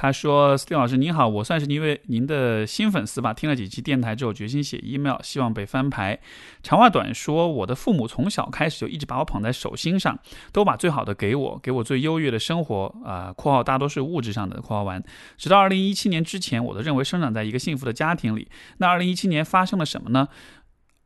[0.00, 6.20] 他说：“斯蒂老师您好，我算是您为您的新粉丝吧，听了几期电台之后，决心写 email，希望被翻牌。
[6.62, 10.16] 长话短说，我的父母从小开始就一直把我捧在手心上，
[10.52, 12.94] 都把最好的给我，给我最优越的生活。
[13.04, 15.02] 啊，括号大多是物质上的，括号完。
[15.36, 18.46] 直到二零一七年之前，我都认为生长在一个幸福的家庭里。
[18.76, 20.28] 那二零一七年发生了什么呢？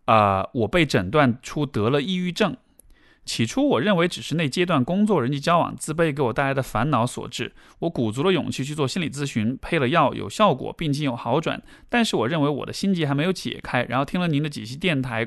[0.04, 2.54] 啊，我被诊断出得了抑郁症。”
[3.24, 7.52] 起初，我认为只是那阶段工作、人际交往、自卑给我带来的烦恼所致。
[7.78, 11.62] 我鼓足了勇气去做心理咨询，配了药，有效果，病情有好转。
[11.88, 13.84] 但是，我认为我的心结还没有解开。
[13.84, 15.24] 然后听了您的几期电台，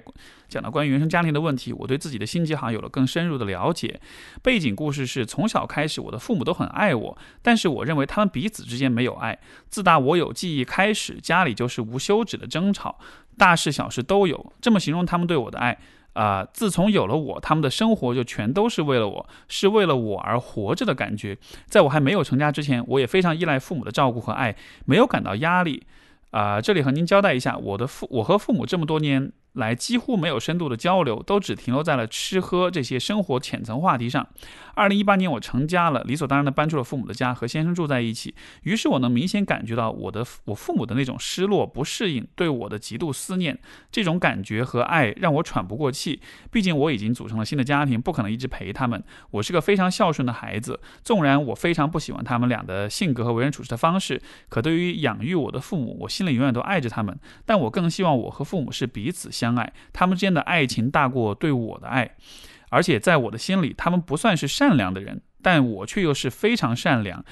[0.49, 3.99] 讲到关于原生家庭的问题，我对自己的心结好像有了更深入的了解。
[4.43, 9.39] 背景故事是：从小开始，我的父母都很爱我，但是我认为他们彼此之间没有爱。
[9.69, 12.99] 自打我有记忆开始，家里就是无休止的争吵，
[13.37, 14.51] 大事小事都有。
[14.59, 15.79] 这么形容他们对我的爱。
[16.15, 16.47] 啊！
[16.51, 21.37] 自从有了我，他们的生活就全都是为了我，是为了我而活着的感觉。
[21.67, 25.85] 在我还没有成家之前，我也非常依赖父母的照顾和爱，没有感到压力。
[26.31, 29.31] 啊，这里和您交代一下，我的父，我和父母这么多年。
[29.55, 34.27] 来几乎没有深度的交流，都只停留在了吃喝这些生活浅层话题上。
[34.75, 38.35] 二零一八年我成家了，理所当然的搬出了父母的家，和先生住在一起。
[38.63, 43.57] 于是我能明显感觉到我的我父母的那种失落、不适应，对我的极度思念。
[43.89, 46.19] 这种感觉和爱让我喘不过气。
[46.51, 49.01] 毕竟我已经组成了新的家庭，不可能一直陪他们。
[49.31, 57.17] 我是个非常孝顺的孩子，纵然我非常不喜欢他们俩的性格和为人处事的方式，可对于养育我的父母，我心里永远都爱着他们。
[57.45, 59.44] 但我更希望我和父母是彼此相。
[59.45, 62.15] 相爱，他们之间的爱情大过对我的爱，
[62.69, 67.23] 而且在我的心里，他们不算是善良的人，但我却又是非常善良。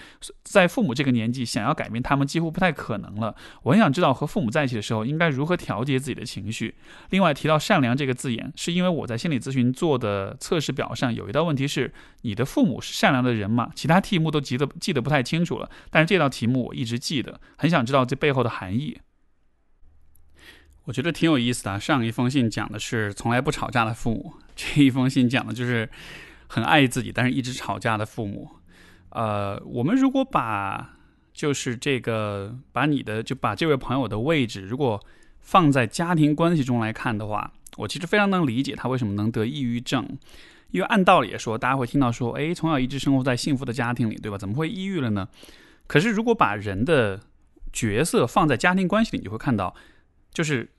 [0.44, 3.36] 在父母这个年纪，想要改变他们几乎不太可能了。
[3.64, 6.76] 我很想知道和父母在一起的时候应该如何调节自己的情绪。
[7.10, 13.72] 另外，提到善良这个字眼，是因为我在心理咨询做的测试表上有一道问题是：你的父母是善良的人吗？
[13.74, 19.00] 其他题目都记得记得不太清楚了，但是这道题目我一直记得，很想知道这背后的含义。
[20.86, 21.80] 我觉得挺有意思的。
[21.80, 25.90] 上一封信讲的是从来不吵架的父母，这一封信讲的就是
[26.48, 28.50] 很爱自己，但是一直吵架的父母。
[29.10, 30.96] 呃，我们如果把
[31.34, 35.02] 就是这个把你的就把这位朋友的位置，如果
[35.40, 40.08] 放在家庭关系中来看的话，我其实非常能理解他为什么能得抑郁症。
[40.72, 44.38] 因为按道理说，大家会听到说，哎，从小一直生活在幸福的家庭里，对吧？
[44.38, 45.28] 怎么会抑郁了呢？
[45.88, 47.20] 可是如果把人的
[47.72, 49.74] 角色放在家庭关系里，你就会看到。
[50.34, 50.70] 就是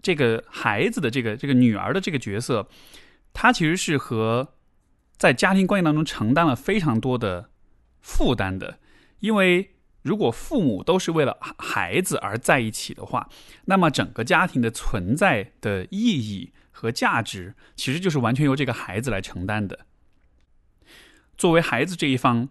[0.00, 2.68] 这个孩子的这个这个女儿的这个角色，
[3.32, 4.54] 她其实是和
[5.16, 7.50] 在家庭关系当中承担了非常多的
[8.00, 8.78] 负担的，
[9.20, 9.68] 因为。
[10.04, 13.28] 如果父母都是为了孩子而在一起的话，
[13.66, 19.86] 那么整个家庭的存在的意义和价值，其实就是完全由这个孩子来承担的。
[21.38, 22.48] 作为孩子这一方，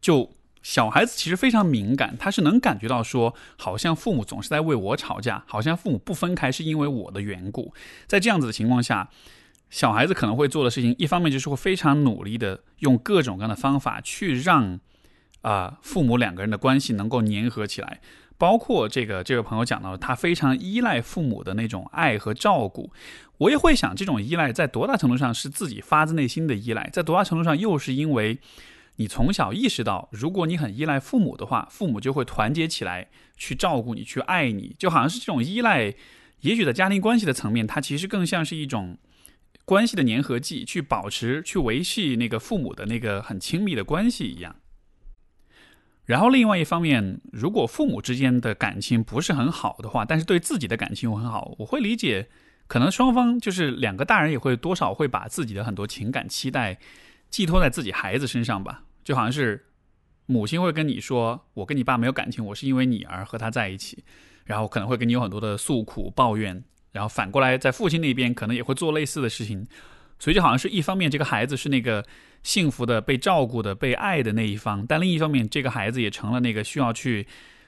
[0.00, 7.74] 就小孩子其实非常敏感，他是能感觉到说，好像父母总是在为我吵架，好像父母不分开是因为我的缘故。
[8.06, 9.10] 在这样子的情况下，
[9.68, 14.80] 小孩子可能会做的事情，一方面就是会非常努力的用各种各样的方法去让。
[15.42, 18.00] 啊，父母两个人的关系能够粘合起来，
[18.38, 22.92] 包括这个这位朋友讲到，他非常依赖父母的那种爱和照顾。
[23.38, 28.38] 我也会想，这种依赖在多大程度上是自己发自内心的依赖，在多大程度上又是因为
[28.96, 35.94] 你从小意识到，如果你很依赖父母的话，父母就会团结起来去照顾你，去爱你，就好像是这种依赖。
[36.40, 38.98] 也许在家庭关系的层面，它其实更像是一种
[39.64, 44.56] 关系的粘合剂，去保持、去维系那个父母的那个很亲密的关系一样。
[46.04, 52.28] 然后另外一方面，如果父母之间的感情不是很好的话，但是对自己的感情又很好，我会理解，
[52.66, 56.76] 可能双方就是两个大人也会多少会把自己的很多情感期待
[57.32, 59.66] 寄托在自己孩子身上吧，就好像是
[60.26, 64.04] 母亲会跟你说，我跟你爸没有感情，我是因为你而和他在一起，
[64.44, 69.66] 然后可能会跟你有很多的诉苦抱怨，然后反过来在父亲那边可能也会做类似的事情。
[70.18, 72.04] 所以就好像是一方面，这个孩子是那个
[72.44, 77.26] 幸福的、被照顾的、被爱的那一方，但另一方面，这个孩子也成了那个需要去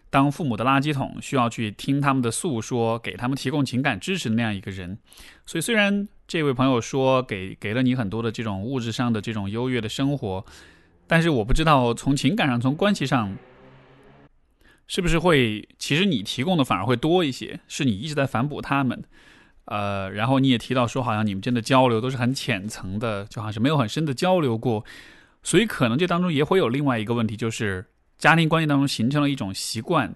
[0.09, 4.97] 当父母的垃圾桶，需要去听他们的诉说，给他们提供情感支持的那样一个人。
[5.45, 10.45] 所以，虽然这位朋友说给给了你很多的这种物质上的这种优越的生活，
[11.07, 13.37] 但是我不知道从情感上、从关系上，
[14.87, 19.05] 是不是会其实你提供的反而会多一些，是你一直在反哺他们。
[19.67, 24.85] 呃，然后你也提到说，好像你们真的交流都是很浅层的，就好像是没有很深的交流过，
[25.43, 27.87] 所以可能这当中也会有另外一个问题，就是
[28.19, 30.15] 家庭关系当中形成了一种习惯，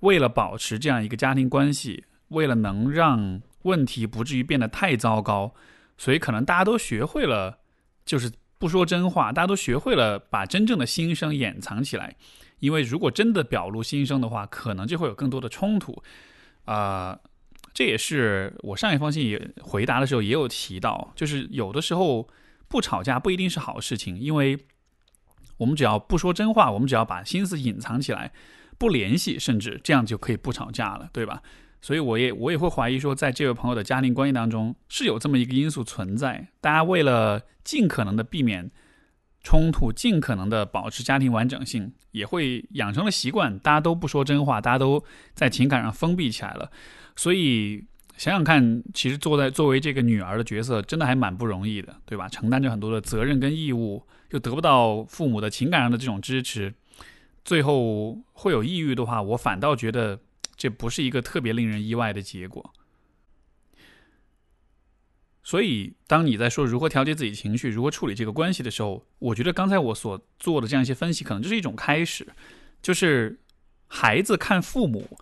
[0.00, 5.54] 为了保持这样一个家庭关系，为了能让问题不至于变得太糟糕，
[5.98, 7.58] 所以可能大家都学会了，
[8.06, 12.16] 就是不说真话，大家都学会了把真正的心声掩藏起来，
[12.60, 16.02] 因为如果真的表露心声的话，可能就会有更多的冲突，
[16.64, 17.18] 啊。
[17.74, 22.26] 这也是我上一封信也回答的时候也有提到，就是有的时候
[22.68, 24.58] 不吵架不一定是好事情，因为
[25.58, 28.32] 我们只要不说真话，我们只要把心思隐藏起来，
[28.78, 31.42] 不联系，甚至这样就可以不吵架了，对吧？
[31.80, 38.70] 所以我也我也会怀疑说，在这位朋友的家庭关系当中是有这么一个因素存在，大家为了尽可能的避免
[39.42, 46.68] 冲突，尽可能的保持家庭完整性，也会养成了习惯，大家都不说真话，大家都在情感上封闭起来了。
[47.14, 47.84] 所以
[48.16, 52.28] 想想看，其实坐在作为这个女儿的角色，真的还蛮不容易的，对吧？
[52.28, 56.74] 承担着很多的责任跟义务，又得不到父母的情感上的这种支持，
[57.44, 60.18] 最后会有抑郁的话，我反倒觉得
[60.56, 62.72] 这不是一个特别令人意外的结果。
[65.42, 72.26] 所以，当你在说如何调节自己情绪、如何处理这个关系的时候，我觉得刚才我所做的这样一些分析，可能就是一种开始，
[72.82, 73.38] 就是
[73.86, 75.18] 孩子看父母。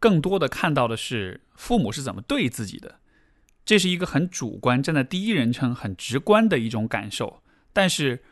[0.00, 3.00] 更多的看到的是父母是怎么对自己的，
[3.66, 7.42] 这是一个很主观、站在第一人称、很直观的一种感受。
[7.74, 8.24] 但是，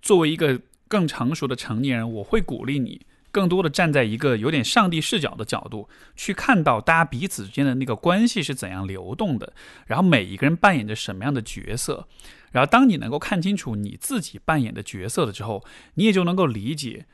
[0.00, 3.04] 作为一个更成熟的成年人，我会鼓励你
[3.36, 9.52] 更多的站在一个有点上帝视角的角度，去看到大家彼此之间的那个关系是怎样流动的，
[9.86, 12.08] 然后每一个人扮演着什么样的角色。
[12.52, 15.62] 然后，当你能够看清楚你自己扮演的角色了之后，
[15.96, 17.04] 你也就能够理解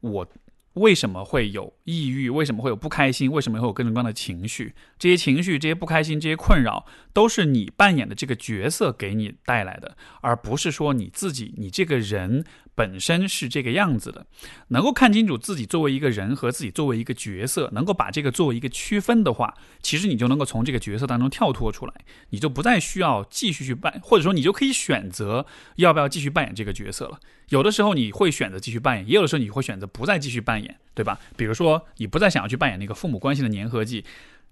[0.00, 0.28] 我。
[0.74, 2.28] 为什么会有抑郁？
[2.28, 3.30] 为什么会有不开心？
[3.30, 4.74] 为什么会有各种各样的情绪？
[4.98, 12.44] 这些情绪、这些不开心、这些困扰，都是你扮演的这个角色给你带来的，而不是说你自己，你这个人。
[12.74, 14.26] 本身是这个样子的，
[14.68, 21.94] 能够看清楚自己作为一个人和自己作为一个角色，能够把这个作为一个区分的话，其实你就能够从这个角色当中跳脱出来，
[22.30, 27.20] 你就不再需要继续去扮，或者说你就可以选择要不要继续扮演这个角色了。
[27.50, 31.20] 有的时候你会选择继续扮演，也有的时候你会选择不再继续扮演，对吧？
[31.36, 34.04] 比如说你不再想要去扮演那个父母关系的粘合剂，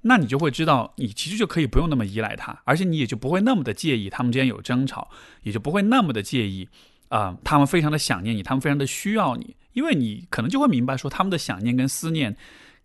[0.02, 5.10] 那你就会知道你其实就可以不用那么依赖他，而且你也就不会那么的介意他们之间有争吵，
[5.42, 6.68] 也就不会那么的介意。
[7.12, 12.34] 啊，他们非常的想念你，他们非常的需要你，因为你可能就会明白说，他们的想念跟思念，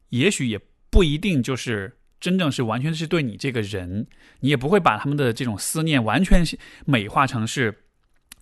[0.09, 0.59] 也许也
[0.89, 4.05] 不一定就是真正是完全是对你这个人，
[4.41, 6.43] 你也不会把他们的这种思念完全
[6.85, 7.85] 美化成是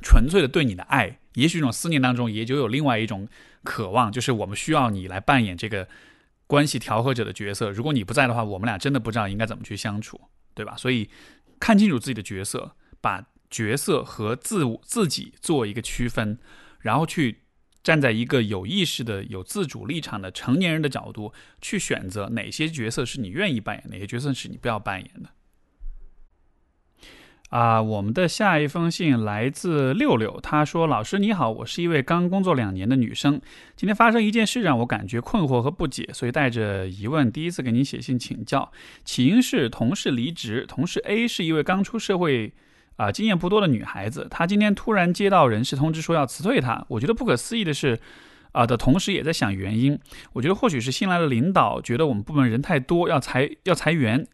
[0.01, 3.27] 纯粹的对你的爱，也许这种思念当中也就有另外一种
[3.63, 5.87] 渴望，就是我们需要你来扮演这个
[6.47, 10.19] 关系调和者的角色，如果你不在的话，我们俩真的不知道应该怎么去相处，
[10.55, 10.75] 对吧？
[10.75, 11.07] 所以
[11.59, 13.23] 看清楚自己的角色，把。
[13.55, 16.37] 角色和自我自己做一个区分，
[16.81, 17.43] 然后去
[17.81, 21.31] 站在一个有意识的、有自主立场的成年人的角度
[21.61, 25.29] 去选择哪些角色是你愿意扮演，哪些角色是你不要扮演的。
[27.49, 33.39] 啊，我们的下一封信来自六六，他说：“老师你好，我是一位刚工作两年的女生，
[33.77, 38.69] 今天发生一件事让我感觉困惑和不解，所以带着疑问第一次给您写信请教。
[39.05, 42.51] 起因是同事离职，同事 A 是一位刚出社会
[42.95, 46.85] 啊经验不多的女孩子，她今天突然接到人事通知说要辞退她。
[46.89, 47.99] 我觉得不可思议的是，
[48.51, 49.99] 啊的同时也在想原因。
[50.33, 54.27] 我觉得或许是新来的领导觉得我们部门人太多要裁要裁员。”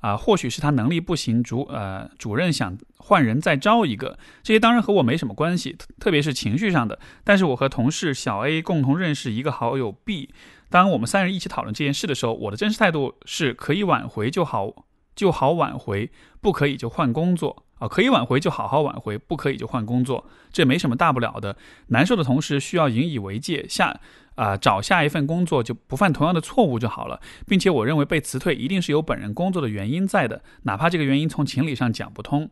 [0.00, 7.00] 啊，或许是他能力不行，主呃主任想换人再招一个，这些当然和我没什么关系，特别是情绪上的。
[7.24, 10.30] 但是我和同事小 A 共同认识一个好友 B，
[10.70, 14.72] 当我们三人一起讨论这件事的时候，我的真实态度是可以挽回就好，
[15.16, 21.56] 就好挽回，不可以就换工作啊，可以挽回就好好挽回，不可以就换工作，这没什么大不了的。
[21.88, 24.00] 难受的同时需要引以为戒，下。
[24.38, 32.48] 啊，找下一份工作就不犯同样的错误就好了，并且我认为被辞退一定是有本人工作的原因在的，哪怕这个原因从情理上讲不通。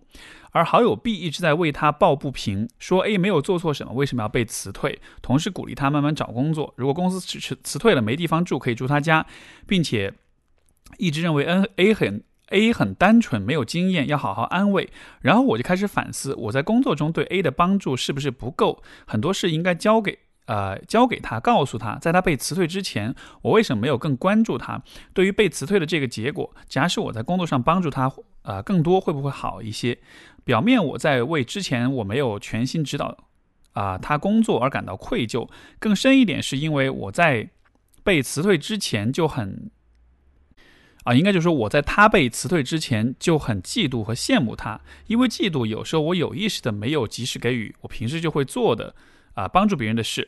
[0.51, 4.99] 而好友 B 一直在为他抱不平，说 A 没有做错什么，为什么要被辞退？
[5.23, 9.25] 同时鼓励他慢慢找工作，如果公司辞辞辞退了没地方住，可以住他家，
[9.65, 10.13] 并且
[10.99, 12.21] 一直认为 N A 很
[12.51, 14.89] A 很单纯，没有经验，要好好安慰。
[15.21, 18.83] 然后我就开始反思，我在工作中对 A 的帮助是不是不够？
[19.07, 20.19] 很多事应该交给。
[20.47, 24.81] 呃，交给他，告诉他，在他被辞退之前，我为什么没有更关注他？
[25.13, 28.09] 对于被辞退的这个结果，假使我在工作上帮助他，
[28.43, 29.99] 呃，更多会不会好一些？
[30.45, 33.19] 表面我在为之前我没有全心指导
[33.73, 35.49] 啊他工作而感到愧疚，
[35.81, 37.51] 更深一点是因为我在
[38.05, 39.69] 被辞退之前就很
[41.07, 48.95] 啊，应该就是说我在他被辞退之前就很嫉妒和羡慕他，因为嫉妒有时候我有意识的没有及时给予我平时就会做的。
[49.37, 50.27] 啊，帮助别人的事。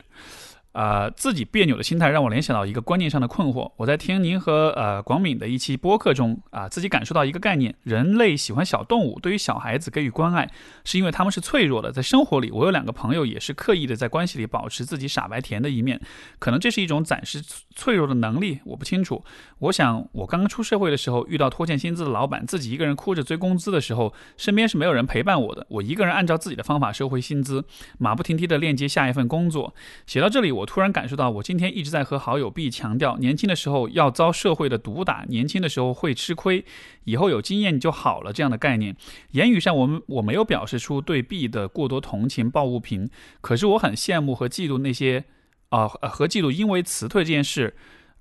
[0.79, 3.69] 啊，自己别扭的心态让我联想到一个观念上的困惑。
[3.77, 10.49] 我在听您和呃广敏的一期播客中啊，自己感受到一个概念：人类喜欢小动物，对于小孩子给予关爱，
[10.85, 11.91] 是因为他们是脆弱的。
[11.91, 16.01] 在生活里，我有两个朋友也是刻意的在关系里保持自己傻白甜的一面，
[16.39, 17.43] 可能这是一种暂时
[17.75, 19.25] 脆弱的能力，我不清楚。
[19.59, 27.65] 我想，我刚刚出社会的时候，遇到拖欠薪资的老板，自己一个人哭着追工资的时候，身边是没有人陪伴我的，我一个人按照自己的方法收回薪资，
[27.99, 29.75] 马不停蹄的链接下一份工作。
[30.07, 30.68] 写到这里，我。
[30.69, 36.63] 突然感受到，我今天一直在和好友 B 强调，年轻的时候要遭社会的毒打，年轻的时候会吃亏，
[37.05, 38.95] 以后有经验就好了这样的概念。
[39.31, 43.09] 言语上，我们我没有表示出对 B 的过多同情、抱不平，
[43.41, 45.25] 可是我很羡慕和嫉妒那些，
[45.71, 47.75] 啊， 和嫉妒因为辞退这件事，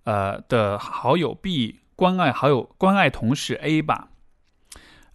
[0.06, 4.12] 呃的好友 B 关爱好友关爱同事 A 吧。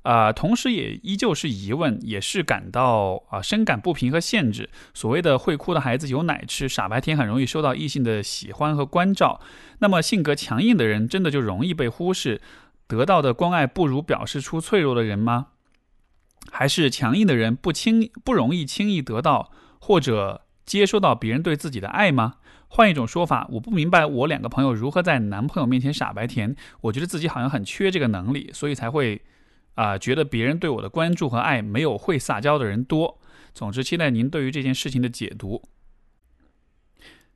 [0.03, 4.69] 啊，同时也依旧是疑问，也是感到啊深感不平和限制。
[4.93, 9.41] 所谓的会哭的孩子有奶吃，傻白甜很容易受到异性的喜欢和关照。
[9.79, 12.41] 那么性格强硬的人，真的就容易被忽视，
[12.89, 15.49] 得到的关爱不如表示出脆弱的人吗？
[16.51, 22.35] 还是强硬的人不轻不容易轻易得到或者接收到别人对自己的爱吗？
[22.67, 26.57] 换一种说法，我不明白我两个朋友如何在男朋友面前傻白甜。
[26.81, 29.23] 我觉得自己好像很缺这个能力，所以才会。
[29.75, 33.21] 啊，觉得别人对我的关注和爱没有会撒娇的人多。
[33.55, 35.63] 总之，期待您对于这件事情的解读。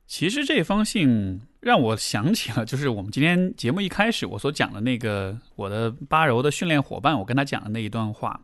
[0.05, 8.41] 其实这封信让我想起了，就是我们今天节目一开始我所讲的那个我的八柔的训练伙伴，我跟他讲的那一段话。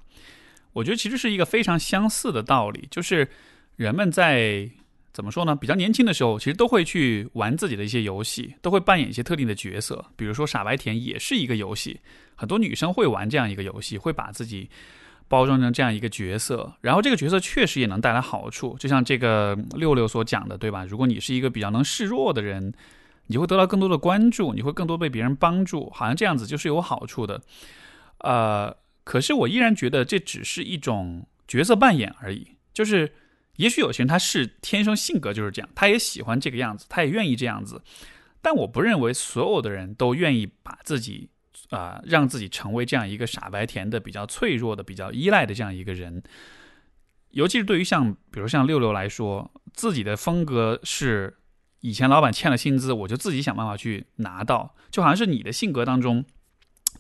[0.73, 3.29] 我觉得其实是一个非常相似的道理，就是
[3.75, 4.69] 人们在。
[5.13, 5.55] 怎么说呢？
[5.55, 10.03] 比较年轻的时候，其实都会去玩自己的一些游戏，都会扮演一些特定的角色。
[10.15, 11.99] 比如说傻白甜也是一个游戏，
[12.35, 14.67] 很多女生会玩这样一个游戏，会把自己
[15.27, 16.73] 包装成这样一个角色。
[16.81, 20.83] 然后这个角色确实也能带来好处，就像这个六六所讲的，对吧？
[20.83, 22.73] 如果你是一个比较能示弱的人，
[23.27, 27.39] 你会得到更多的关注，你会更多被别人帮助，好像这样子就是有好处的。
[28.17, 33.13] 呃，可是我依然觉得这只是一种角色扮演而已，就是。
[33.57, 37.81] 也许有些人他是天生性格就是这样，他也喜欢这个样子，他也愿意这样子。
[38.41, 41.29] 但我不认为所有的人都愿意把自己
[41.69, 46.21] 啊，让自己成为这样一个傻白甜的、比较脆弱的、比较依赖的这样一个人。
[47.29, 51.37] 尤其是对于像比如像六六来说，自己的风格是
[51.81, 56.25] 以前老板欠了薪资，我就自己想办法去拿到，就好像是你的性格当中。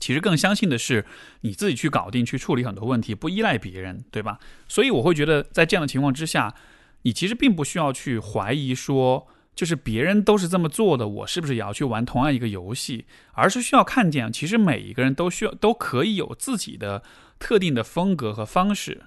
[0.03, 1.05] 其实更相信的是
[1.41, 4.37] 你自己去搞定、去处理很多问题，不依赖别人，对吧？
[4.67, 6.53] 所以我会觉得，在这样的情况之下，
[7.03, 9.25] 你其实并不需要去怀疑说，
[9.55, 13.05] 就是别人都是这么做的，我是不是也要去玩同样一个游戏？
[13.31, 17.01] 而是需要看见，其实每一个人都需要、都可以有自己的
[17.39, 19.03] 特定的风格和方式。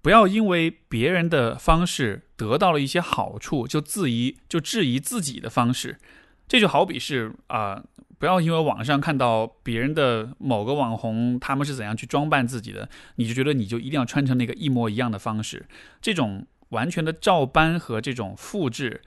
[0.00, 5.98] 不要因为别人的方式得到了一些好处，就质疑就质疑自己的方式。
[6.46, 7.82] 这就好比是啊，
[8.20, 15.66] 不要因为网上看到别人的某个网红他们是怎样去装扮自己的，你就觉得你就一定要穿成那个一模一样的方式。
[16.02, 19.00] 这种完全的照搬和这种复制，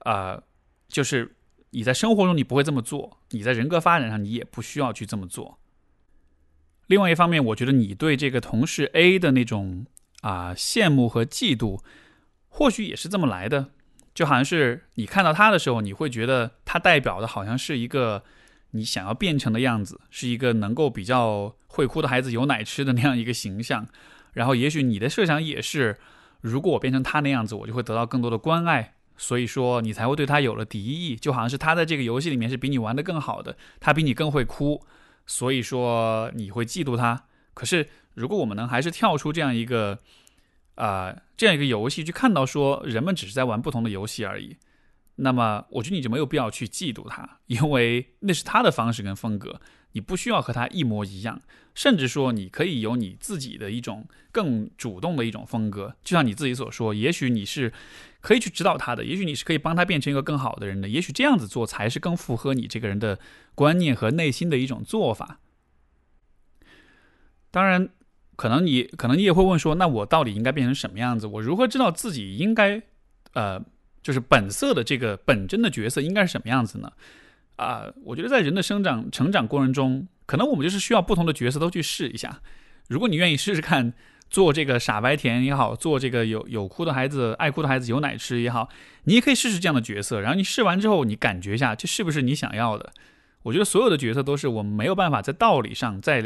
[0.00, 0.42] 啊，
[0.88, 1.36] 就是
[1.70, 5.60] 你在生活中你不会这么做，你在人格发展上你也不需要去这么做。
[6.88, 9.86] 另外一方面，我觉得你对这个同事 A 的那种
[10.22, 11.80] 啊羡慕和嫉妒，
[12.48, 13.68] 或许也是这么来的。
[14.12, 18.24] 就好像是你看到他的时候，你会觉得他代表的好像是一个
[18.70, 23.86] 你想要变成的样子，是一个能够比较会哭的孩子有奶吃的那样一个形象。
[24.32, 25.98] 然后，也许你的设想也是，
[26.40, 28.94] 如果我变成他那样子，我就会得到更多的关爱。
[29.16, 31.16] 所以说，你才会对他有了敌意。
[31.16, 34.82] 就好像是他在这个游戏里面是比你玩的更好的，他比你更会哭，
[35.26, 37.24] 所以说你会嫉妒他。
[37.54, 39.98] 可是，如果我们能还是跳出这样一个。
[40.78, 44.56] 啊，这样一个游戏，去看到说人们只是在玩不同的游戏而已，
[45.18, 49.60] 那么我觉得你就没有必要去嫉妒他，因为那是他的方式跟风格，
[49.92, 51.40] 你不需要和他一模一样，
[51.74, 57.72] 甚至说你可以有你自己的一种更主动的一种风格，就像你自己所说，也许你是
[58.20, 63.18] 可以去指导他的，也许你是可以帮他变成一个更好的人的，也许这样子做才是更符合你这个人的
[63.54, 65.40] 观念和内心的一种做法。
[67.50, 67.90] 当然。
[68.38, 71.26] 可能你可能你也会问说，那我到底应该变成什么样子？
[71.26, 72.80] 我如何知道自己应该，
[73.32, 73.60] 呃，
[74.02, 76.92] 就是本色的这个本真的角色应该是什么样子呢？
[77.56, 82.40] 啊，我觉得在人的生长成长过程中，可能我们就是需要不同的角色都去试一下。
[82.88, 83.92] 如果你愿意试试看
[84.30, 88.68] 做这个傻白甜也好，做这个有有哭的孩子爱哭的孩子有奶吃也好，
[89.04, 90.20] 你也可以试试这样的角色。
[90.20, 92.92] 然后你试完之后，你感觉一下这是不是你想要的？
[93.42, 96.22] 我觉得所有的角色都是我们没有办法在道理上、在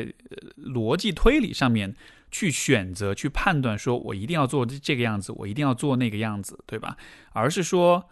[0.57, 1.95] 逻辑推理上面
[2.33, 6.97] 去选择、去判断，说我一定要做这个样子，我一定要做那个样子，对吧？
[7.33, 8.09] 而是说，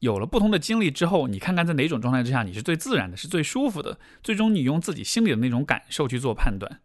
[0.00, 6.80] 有了不同的经历之后，你看看在哪种状态之下你是最自然的、是最舒服的，最终你用自己心里的那种感受去做判断。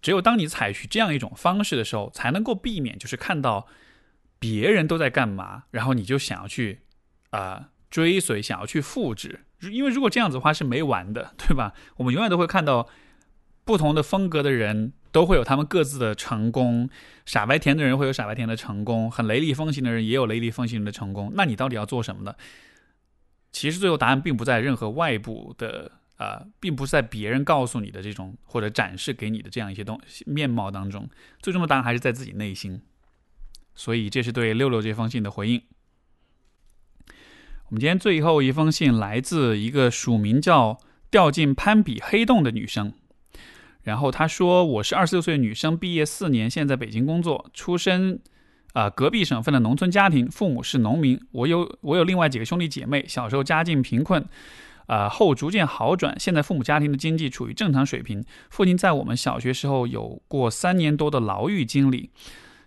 [0.00, 3.66] 只有当你采取这样一种方式的时候，才能够避免就是看到
[4.38, 6.80] 别人都在干嘛，然后你就想要去
[7.30, 9.44] 啊追随，想要去复制。
[9.70, 11.72] 因为如果这样子的话是没完的，对吧？
[11.96, 12.86] 我们永远都会看到
[13.64, 16.88] 不同的风格的人都会有他们各自的成功，
[17.24, 21.32] 傻白甜的人会有傻白甜的成功，很雷厉风行的人也有雷厉风行的成功。
[21.34, 22.34] 那你到底要做什么呢？
[23.50, 31.08] 其实最后答案并不在任何外部的啊，并不是在别人告诉你的这种或者展示给你的这样一些东西面貌当中，
[31.40, 32.82] 最终的答案还是在自己内心。
[33.74, 35.62] 所以这是对六六这封信的回应。
[37.68, 40.78] 我们今天最后一封信来自一个署名叫
[41.10, 42.92] “掉进攀比黑洞”的女生，
[43.84, 48.18] 然后他说：“我是二十六岁女生，毕业四年，现在北京工作，出身
[48.72, 51.20] 啊隔壁省份的农村家庭，父母是农民。
[51.30, 54.24] 我有我有另外几个兄弟姐妹，小时候家境贫困，
[54.86, 58.24] 啊后逐渐好转，现在父母家庭的经济处于正常水平。
[58.50, 62.10] 父亲在我们小学时候有过三年多的牢狱经历。”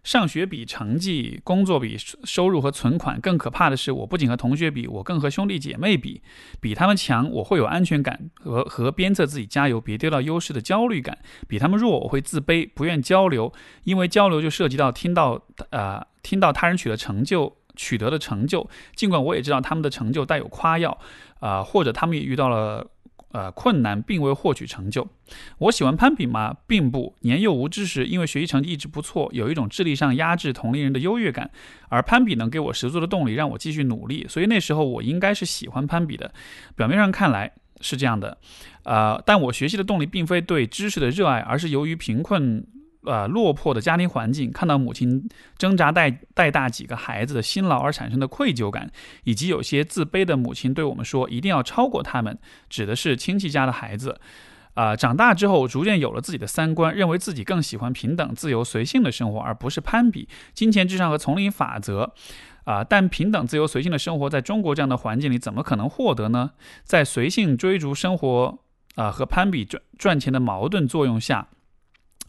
[0.07, 6.21] 上学比成绩，工作比收入和存款，更可怕的是，我不仅和同学比，我更和兄弟姐妹比，
[6.61, 11.13] 比他们强，我会有安全感和和鞭策自己加油，别丢到优势的焦虑感；
[11.45, 13.51] 比他们弱，我会自卑，不愿交流，
[13.83, 15.41] 因为交流就涉及到听到
[15.71, 20.97] 呃听到他人取得成就取得的成就，尽管我也知道他们的成就带有夸耀，
[21.41, 22.87] 啊，或者他们也遇到了。
[23.31, 25.07] 呃，困难并未获取成就。
[25.57, 26.55] 我喜欢攀比吗？
[26.65, 27.15] 并不。
[27.21, 31.51] 年幼无知时，因为学习成绩一直不错，有一种智力上压制同龄人的优越感，
[31.89, 34.25] 而攀比能给我十足的动力，让我继续努力。
[34.29, 36.33] 所以那时候我应该是喜欢攀比的。
[36.75, 37.51] 表面上看来
[37.81, 38.37] 是这样的，
[38.83, 42.65] 呃，但我学习的动力并非对知识的热爱，而是由于贫困。
[43.05, 48.91] 呃，落魄的家庭环境，看到母亲挣扎带带大几个孩子的辛劳而产生的愧疚感，
[49.23, 52.37] 以及有些自卑的母亲对我们说一定要超过他们，
[52.69, 54.19] 指的是亲戚家的孩子。
[54.73, 62.13] 啊，长大之后逐渐有了自己的三观，认为自己更喜欢平等、自由、随性的生活，而不是攀比、金钱至上和丛林法则。
[62.65, 66.51] 啊，但平等、自由、随性的生活在中国这样的环境里，怎么可能获得呢？
[66.83, 68.59] 在随性追逐生活
[68.95, 71.47] 啊和攀比赚赚钱的矛盾作用下。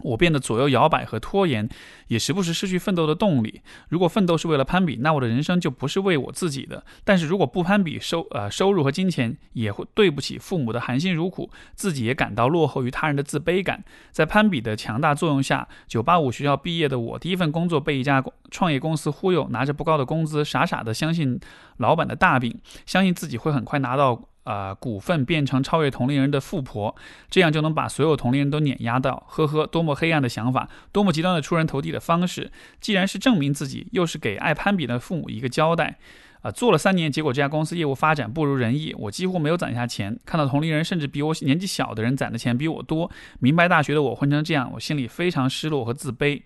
[0.03, 1.69] 我变得左右摇摆和拖延，
[2.07, 3.61] 也时不时失去奋斗的动力。
[3.89, 6.85] 如果奋斗是为了攀比，那我的人生就不是为我自己的。
[7.05, 13.85] 但是如果不攀比，收呃收入和金钱也会对不起父母的含辛茹苦，自己也感到落后于他人的自卑感。
[14.11, 21.39] 在攀比的强大作用下，九八五学校毕业的我，第一份工作被一家创业公司忽悠，拿着不高的工资，傻傻的相信
[21.79, 24.29] 老板的大饼，相信自己会很快拿到。
[24.49, 26.97] 啊股份变成超越同龄人的富婆，
[27.29, 29.23] 这样就能把所有同龄人都碾压到。
[29.29, 32.51] 呵呵，多么黑暗的想法，多么极端的出人头地的方式。
[32.81, 35.99] 既然是证明自己，又是给爱攀比的父母一个交代。
[36.41, 40.17] 啊，做了三年，结果这家公司业务发展不如人意，我几乎没有攒下钱。
[40.25, 46.41] 看到同龄人甚至比我年纪小的人攒的钱比我多，明白大学的我混成这样，我心里非常失落和自卑。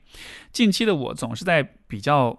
[0.50, 2.38] 近期的我总是在比较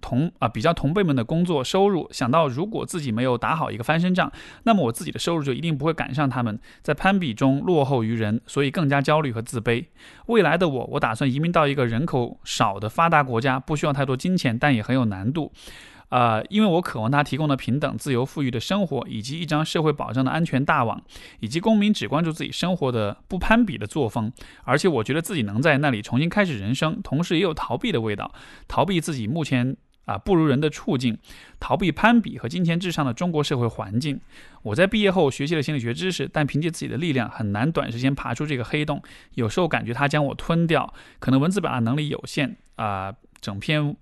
[0.00, 4.30] 同啊比较同辈们的工作收入，想到如果自己没有打好一个翻身仗，
[4.64, 9.86] 那么我自己的收入就一定不会赶上他们，在攀比中落后于人，所以更加焦虑和自卑。
[10.26, 15.52] 未来的我，我打算移民到一个人口少的发达国家，不需要太多金钱，但也很有难度。
[16.08, 21.02] 啊，因为我渴望他提供的平等、自由、富裕的生活，以及一张社会保障的安全大网，
[21.40, 24.32] 以及公民只关注自己生活的不攀比的作风。
[24.62, 28.32] 而且我觉得自己能在那里重新开始人生，同时也有逃避的味道，
[28.68, 29.76] 逃避自己目前
[30.06, 31.18] 啊不如人的处境，
[31.60, 34.18] 逃避攀比和金钱至上的中国社会环境。
[34.62, 39.02] 我在毕业后学习了心理学知识，但凭借自己的力量很难短时间爬出这个黑洞。
[39.34, 43.94] 有时候感觉它将我吞掉，可能文字表达能力有限啊，整篇。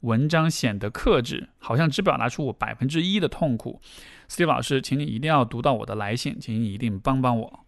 [0.00, 3.82] 文章显得克制，好像只表达出我百分之一的痛苦。
[4.28, 7.66] 思雨老师，请你一定要读到我的来信，请你一定帮帮我。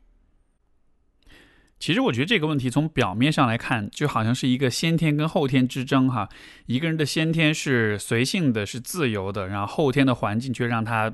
[1.83, 6.29] 其实我觉得这个问题从表面上来看，就好像是一个先天跟后天之争哈。
[6.67, 11.13] 一个人的先天是随性的，是自由的，然后后天的环境却让他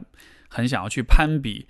[0.50, 1.66] 很想要去攀比。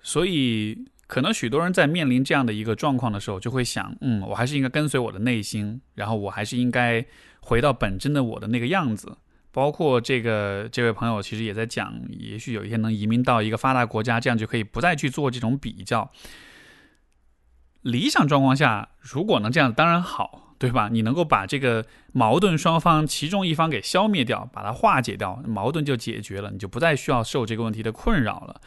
[0.00, 0.78] 所以，
[1.08, 7.04] 可能许多人在面临这样的一个状况的时候，就会想：嗯，我还是应该跟随我的内心，然后我还是应该。
[7.42, 9.16] 回到本真的我的那个样子，
[9.50, 16.08] 包括这个这位朋友其实也在讲，也许有一天能移民到一个发达国家，这样就可以不再去做这种比较。
[17.82, 20.88] 理想状况下，如果能这样，当然好，对吧？
[20.90, 28.60] 你能够把这个矛盾双方其中一方给消灭掉，把它化解掉，矛盾就解决了，你就不再需要受这个问题的困扰了。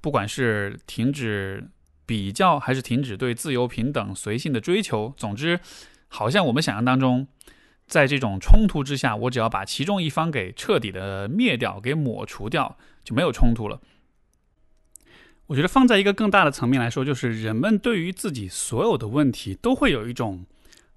[0.00, 1.70] 不管是停止
[2.06, 5.60] 比较，还是停止对自由、平等、随性的追求，总之，
[6.08, 7.26] 好像我们想象当中。
[7.88, 13.80] 在这种冲突之下，我只要把其中一方给彻底的灭掉、给抹除掉，就没有冲突了。
[15.46, 20.44] 我觉得放在一个更大的层面来说，就是人们对于自己所有的问题都会有一种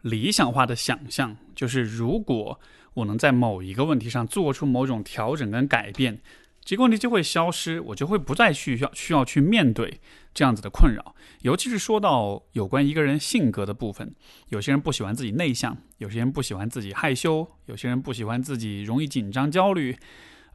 [0.01, 2.59] 理想化的想象，就是如果
[2.95, 6.21] 我能在某一个问题上做出某种调整跟改变。
[6.61, 9.99] 这个问题就会消失，我就会不再去需要需要去面对
[10.33, 11.15] 这样子的困扰。
[11.41, 14.13] 尤其是说到有关一个人性格的部分，
[14.49, 19.97] 有些人不喜欢自己内向，有些人不喜欢自己害羞，有些人不喜欢自己容易紧张焦虑，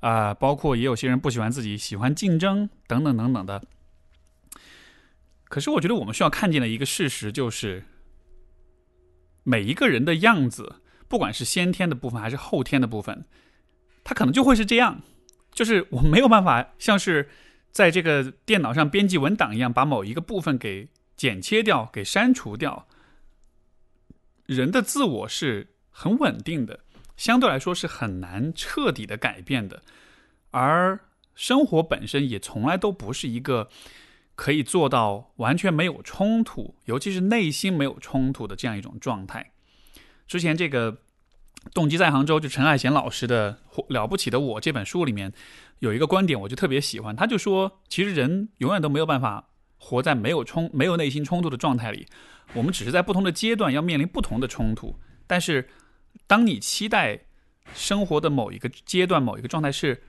[0.00, 3.62] 啊，包括也有些人不喜欢自己喜欢竞争等等等等的。
[5.54, 7.84] 可是我觉得我们需要看见的一个事实就是，
[9.44, 13.24] 每一个人的样子，不管是先天的部分还是后天的部分，
[14.02, 15.02] 他可能就会是这样。
[15.52, 17.28] 就是我没有办法像是
[17.70, 22.88] 在这个电脑上编辑文档一样，把某一个部分给剪切掉、给删除掉。
[24.46, 26.80] 人的自我是很稳定的，
[27.16, 29.84] 相对来说是很难彻底的改变的。
[30.50, 30.98] 而
[31.36, 33.68] 生活本身也从来都不是一个
[34.34, 39.52] 可以做到完全没有冲突，尤其是内心没有冲突的这样一种状态。
[40.26, 40.98] 之前这个。
[41.72, 43.58] 动机在杭州，就陈海贤老师的
[43.88, 45.32] 《了不起的我》这本书里面
[45.78, 47.16] 有一个观点，我就特别喜欢。
[47.16, 52.06] 他就说，其实人永远都没有办法活在没有冲、没有内心冲突的状态里。
[52.52, 55.00] 我们只是在不同的阶段要面临不同的冲突。
[55.26, 55.70] 但是，
[56.26, 57.20] 当你期待
[57.72, 60.02] 生活的某一个阶段、某一个状态是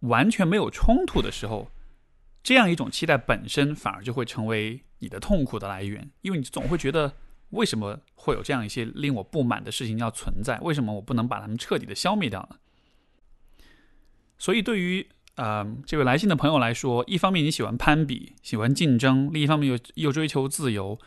[0.00, 1.70] 完全没有冲突的时候，
[2.46, 7.12] 这样一种期待本身反而就会成为你的痛苦的来源，因为你总会觉得。
[7.50, 10.58] 为什么会有这样一些令我不满的事情要存在？
[10.58, 12.56] 为什么我不能把它们彻底的消灭掉呢？
[14.36, 20.98] 所以，对于呃这位来信的朋友来说，一方面你喜欢攀比、喜欢竞争，另一方面又又追求自由。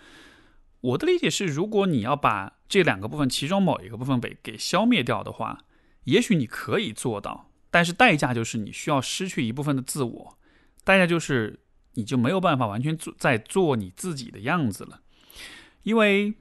[0.79, 5.65] 我的理解是，如果你要把这两个部分其中某一个部分被给消灭掉的话，
[6.05, 10.38] 也许你可以做到，但是代价就是你需要失去一部分的自我，
[10.84, 11.59] 代价就是
[11.93, 15.01] 你就没有办法完全做在做你自己的样子了。
[15.84, 16.34] 因为，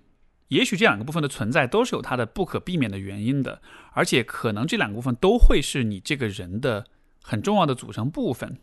[0.48, 3.62] 也许这两个部分的存在都是有它的不可避免的原因的，
[3.92, 6.86] 而且可能这两个部分都会是你这个人的
[7.22, 8.58] 很重要的组成部分。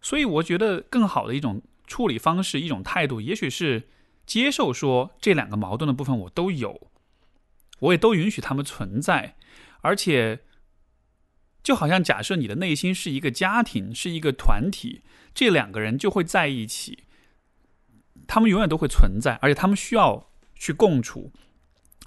[0.00, 3.88] 所以，我觉得更好的一种处理方式、一种态度，也许是
[4.26, 6.90] 接受说这两个矛盾的部分我都有，
[7.78, 9.36] 我也都允许他们存在。
[9.80, 10.40] 而且，
[11.64, 15.02] 就好像假设你的内心是一个家庭，是一个团体，
[15.34, 17.04] 这两个人就会在一起。
[18.26, 21.32] 他们永远都会存在，而且他们需要去共处。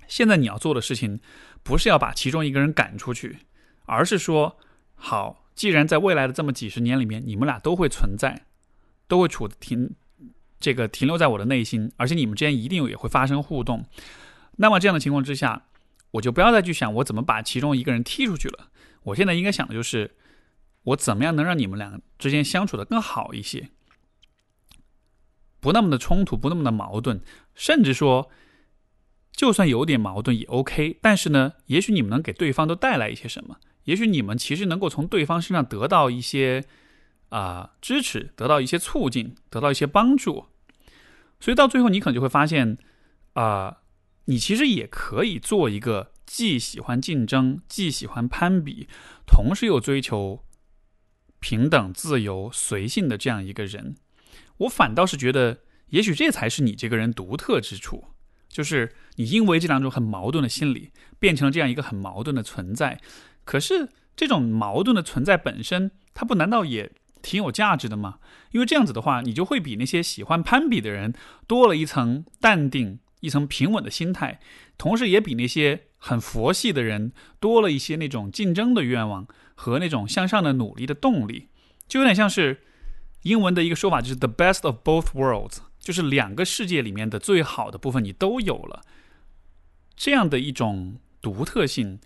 [0.08, 1.20] 现在你要做的事情，
[1.64, 3.40] 不是要把其中一个人赶出去，
[3.86, 4.58] 而是说，
[4.96, 8.46] 好，既然在未来的这么几十年里面，你们俩都会存在，
[9.08, 9.96] 都会处停
[10.60, 13.86] 这个停留在我的内心，而且你们之间一定也会发生互动。
[14.58, 15.68] 那么这样的情况之下，
[16.12, 18.70] 我就不要再去想我怎么把其中一个人踢出去了。
[19.08, 20.16] 我现在应该想的就是，
[20.84, 23.70] 我怎么样能让你们俩之间相处的更好一些，
[25.62, 27.22] 不那么的冲突，不那么的矛盾，
[27.56, 28.30] 甚至说，
[29.32, 31.00] 就算有点矛盾也 OK。
[31.02, 33.58] 但是呢，也许你们能给对方都带来一些什么。
[33.86, 36.66] 也许你们其实能够从对方身上得到一些
[37.30, 40.48] 啊支持，得到一些促进，得到一些帮助，
[41.40, 42.78] 所以到最后你可能就会发现
[43.34, 43.78] 啊，
[44.26, 48.88] 你其实也可以做一个既喜欢竞争，既喜欢攀比，
[49.26, 50.44] 同时又追求
[51.40, 53.96] 平等、自由、随性的这样一个人。
[54.58, 58.10] 我反倒是觉得，也许这才是你这个人独特之处，
[58.50, 63.00] 就是你因为这两种很矛盾的心理，变成了这样一个很矛盾的存在。
[63.46, 68.20] 可是这种矛盾的存在本身，它不难道也挺有价值的吗？
[68.52, 71.14] 因为这样子的话，你就会比那些喜欢攀比的人
[71.48, 74.40] 多了一层淡定、一层平稳的心态，
[74.78, 81.50] 同时也比那些很佛系的人多了一些那种竞争的愿望和那种向上的努力的动力。
[81.88, 82.62] 就有点像是
[83.24, 88.82] 英文的一个说法，就是 “the best of both worlds”，就是两个世界里面的最好的部分你都有了，
[89.96, 92.00] 这样的一种独特性。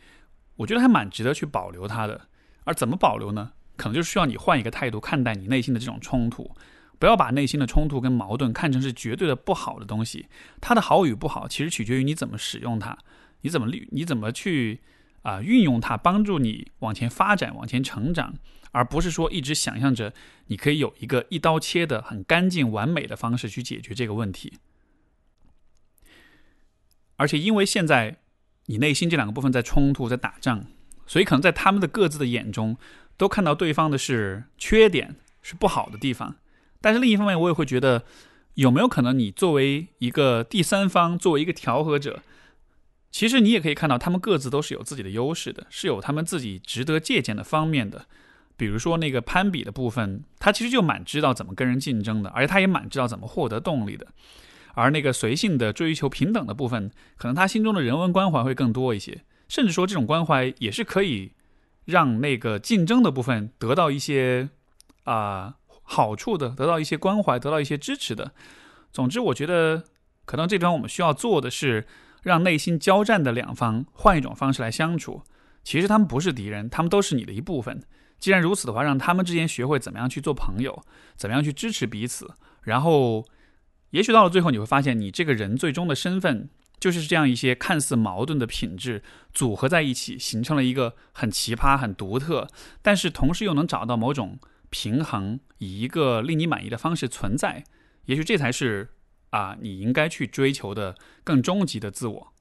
[0.57, 2.27] 我觉得还蛮值得去保留它的，
[2.65, 3.53] 而怎么保留呢？
[3.77, 6.55] 可能就需要你换一个态度看待你内心的这种冲突，
[6.99, 10.27] 不要把内心的冲突跟矛盾看成是绝对的不好的东西。
[10.59, 12.95] 它的好与不好，其实取决于你怎么使用它，
[13.41, 14.79] 你怎么利，你怎么去
[15.21, 18.35] 啊运用它，帮助你往前发展、往前成长，
[18.71, 20.13] 而不是说一直想象着
[20.47, 24.53] 你可以有一个一刀切的很干净完美的方式去解决这个问题。
[27.17, 28.17] 而且因为现在。
[28.67, 30.65] 你内心这两个部分在冲突，在打仗，
[31.05, 32.77] 所以可能在他们的各自的眼中，
[33.17, 36.35] 都看到对方的是缺点，是不好的地方。
[36.79, 38.05] 但是另一方面，我也会觉得，
[38.53, 42.21] 有没有可能你作为一个第三方，作为一个调和者，
[43.11, 48.05] 其实你也可以看到，他们各自都是有自己的优势的，是有他们自己值得借鉴的方面的。
[48.55, 54.07] 比如说那个攀比的部分，他其实就蛮知道怎么跟人竞争的，而且他也蛮知道怎么获得动力的。
[54.73, 61.31] 而那个随性的追求平等的部分，可能他心中的人文关怀会更多一些，甚至说这种关怀也是可以
[61.85, 64.49] 让那个竞争的部分得到一些
[65.03, 68.31] 啊好处的，得到一些关怀，得到一些支持的。
[68.93, 69.83] 总之，我觉得
[70.23, 71.85] 可能这方我们需要做的是，
[72.21, 75.23] 让内心交战的两方换一种方式来相处。
[75.63, 77.83] 其实他们不是敌人，他们都是你的一部分。
[78.19, 80.83] 既然如此的话，让他们之间学会怎么样去做朋友，
[81.15, 82.31] 怎么样去支持彼此，
[82.63, 83.25] 然后。
[83.91, 86.49] 也许到了最后，你会发现，你这个人最终的身份
[86.79, 89.03] 就是这样一些看似矛盾的品质
[89.33, 92.47] 组合在一起，形成了一个很奇葩、很独特，
[92.81, 97.65] 但是同时又能找到某种平衡，以一个令你满意的方式存在。
[98.05, 98.91] 也许这才是
[99.31, 102.31] 啊，你应该去追求的更终极的自我。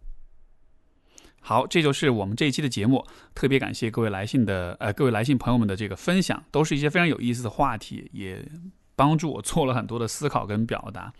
[1.41, 3.05] 好，这就是我们这一期的节目。
[3.35, 8.47] 特别感谢各位来信的呃，各位来信朋友们的这个分享，都是一些非常有意思的话题，也。
[8.97, 11.11] 帮助我做了很多的思考跟表达，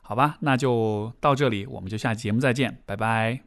[0.00, 3.42] 好吧，那就到这里，我们就下期节目再见，拜拜。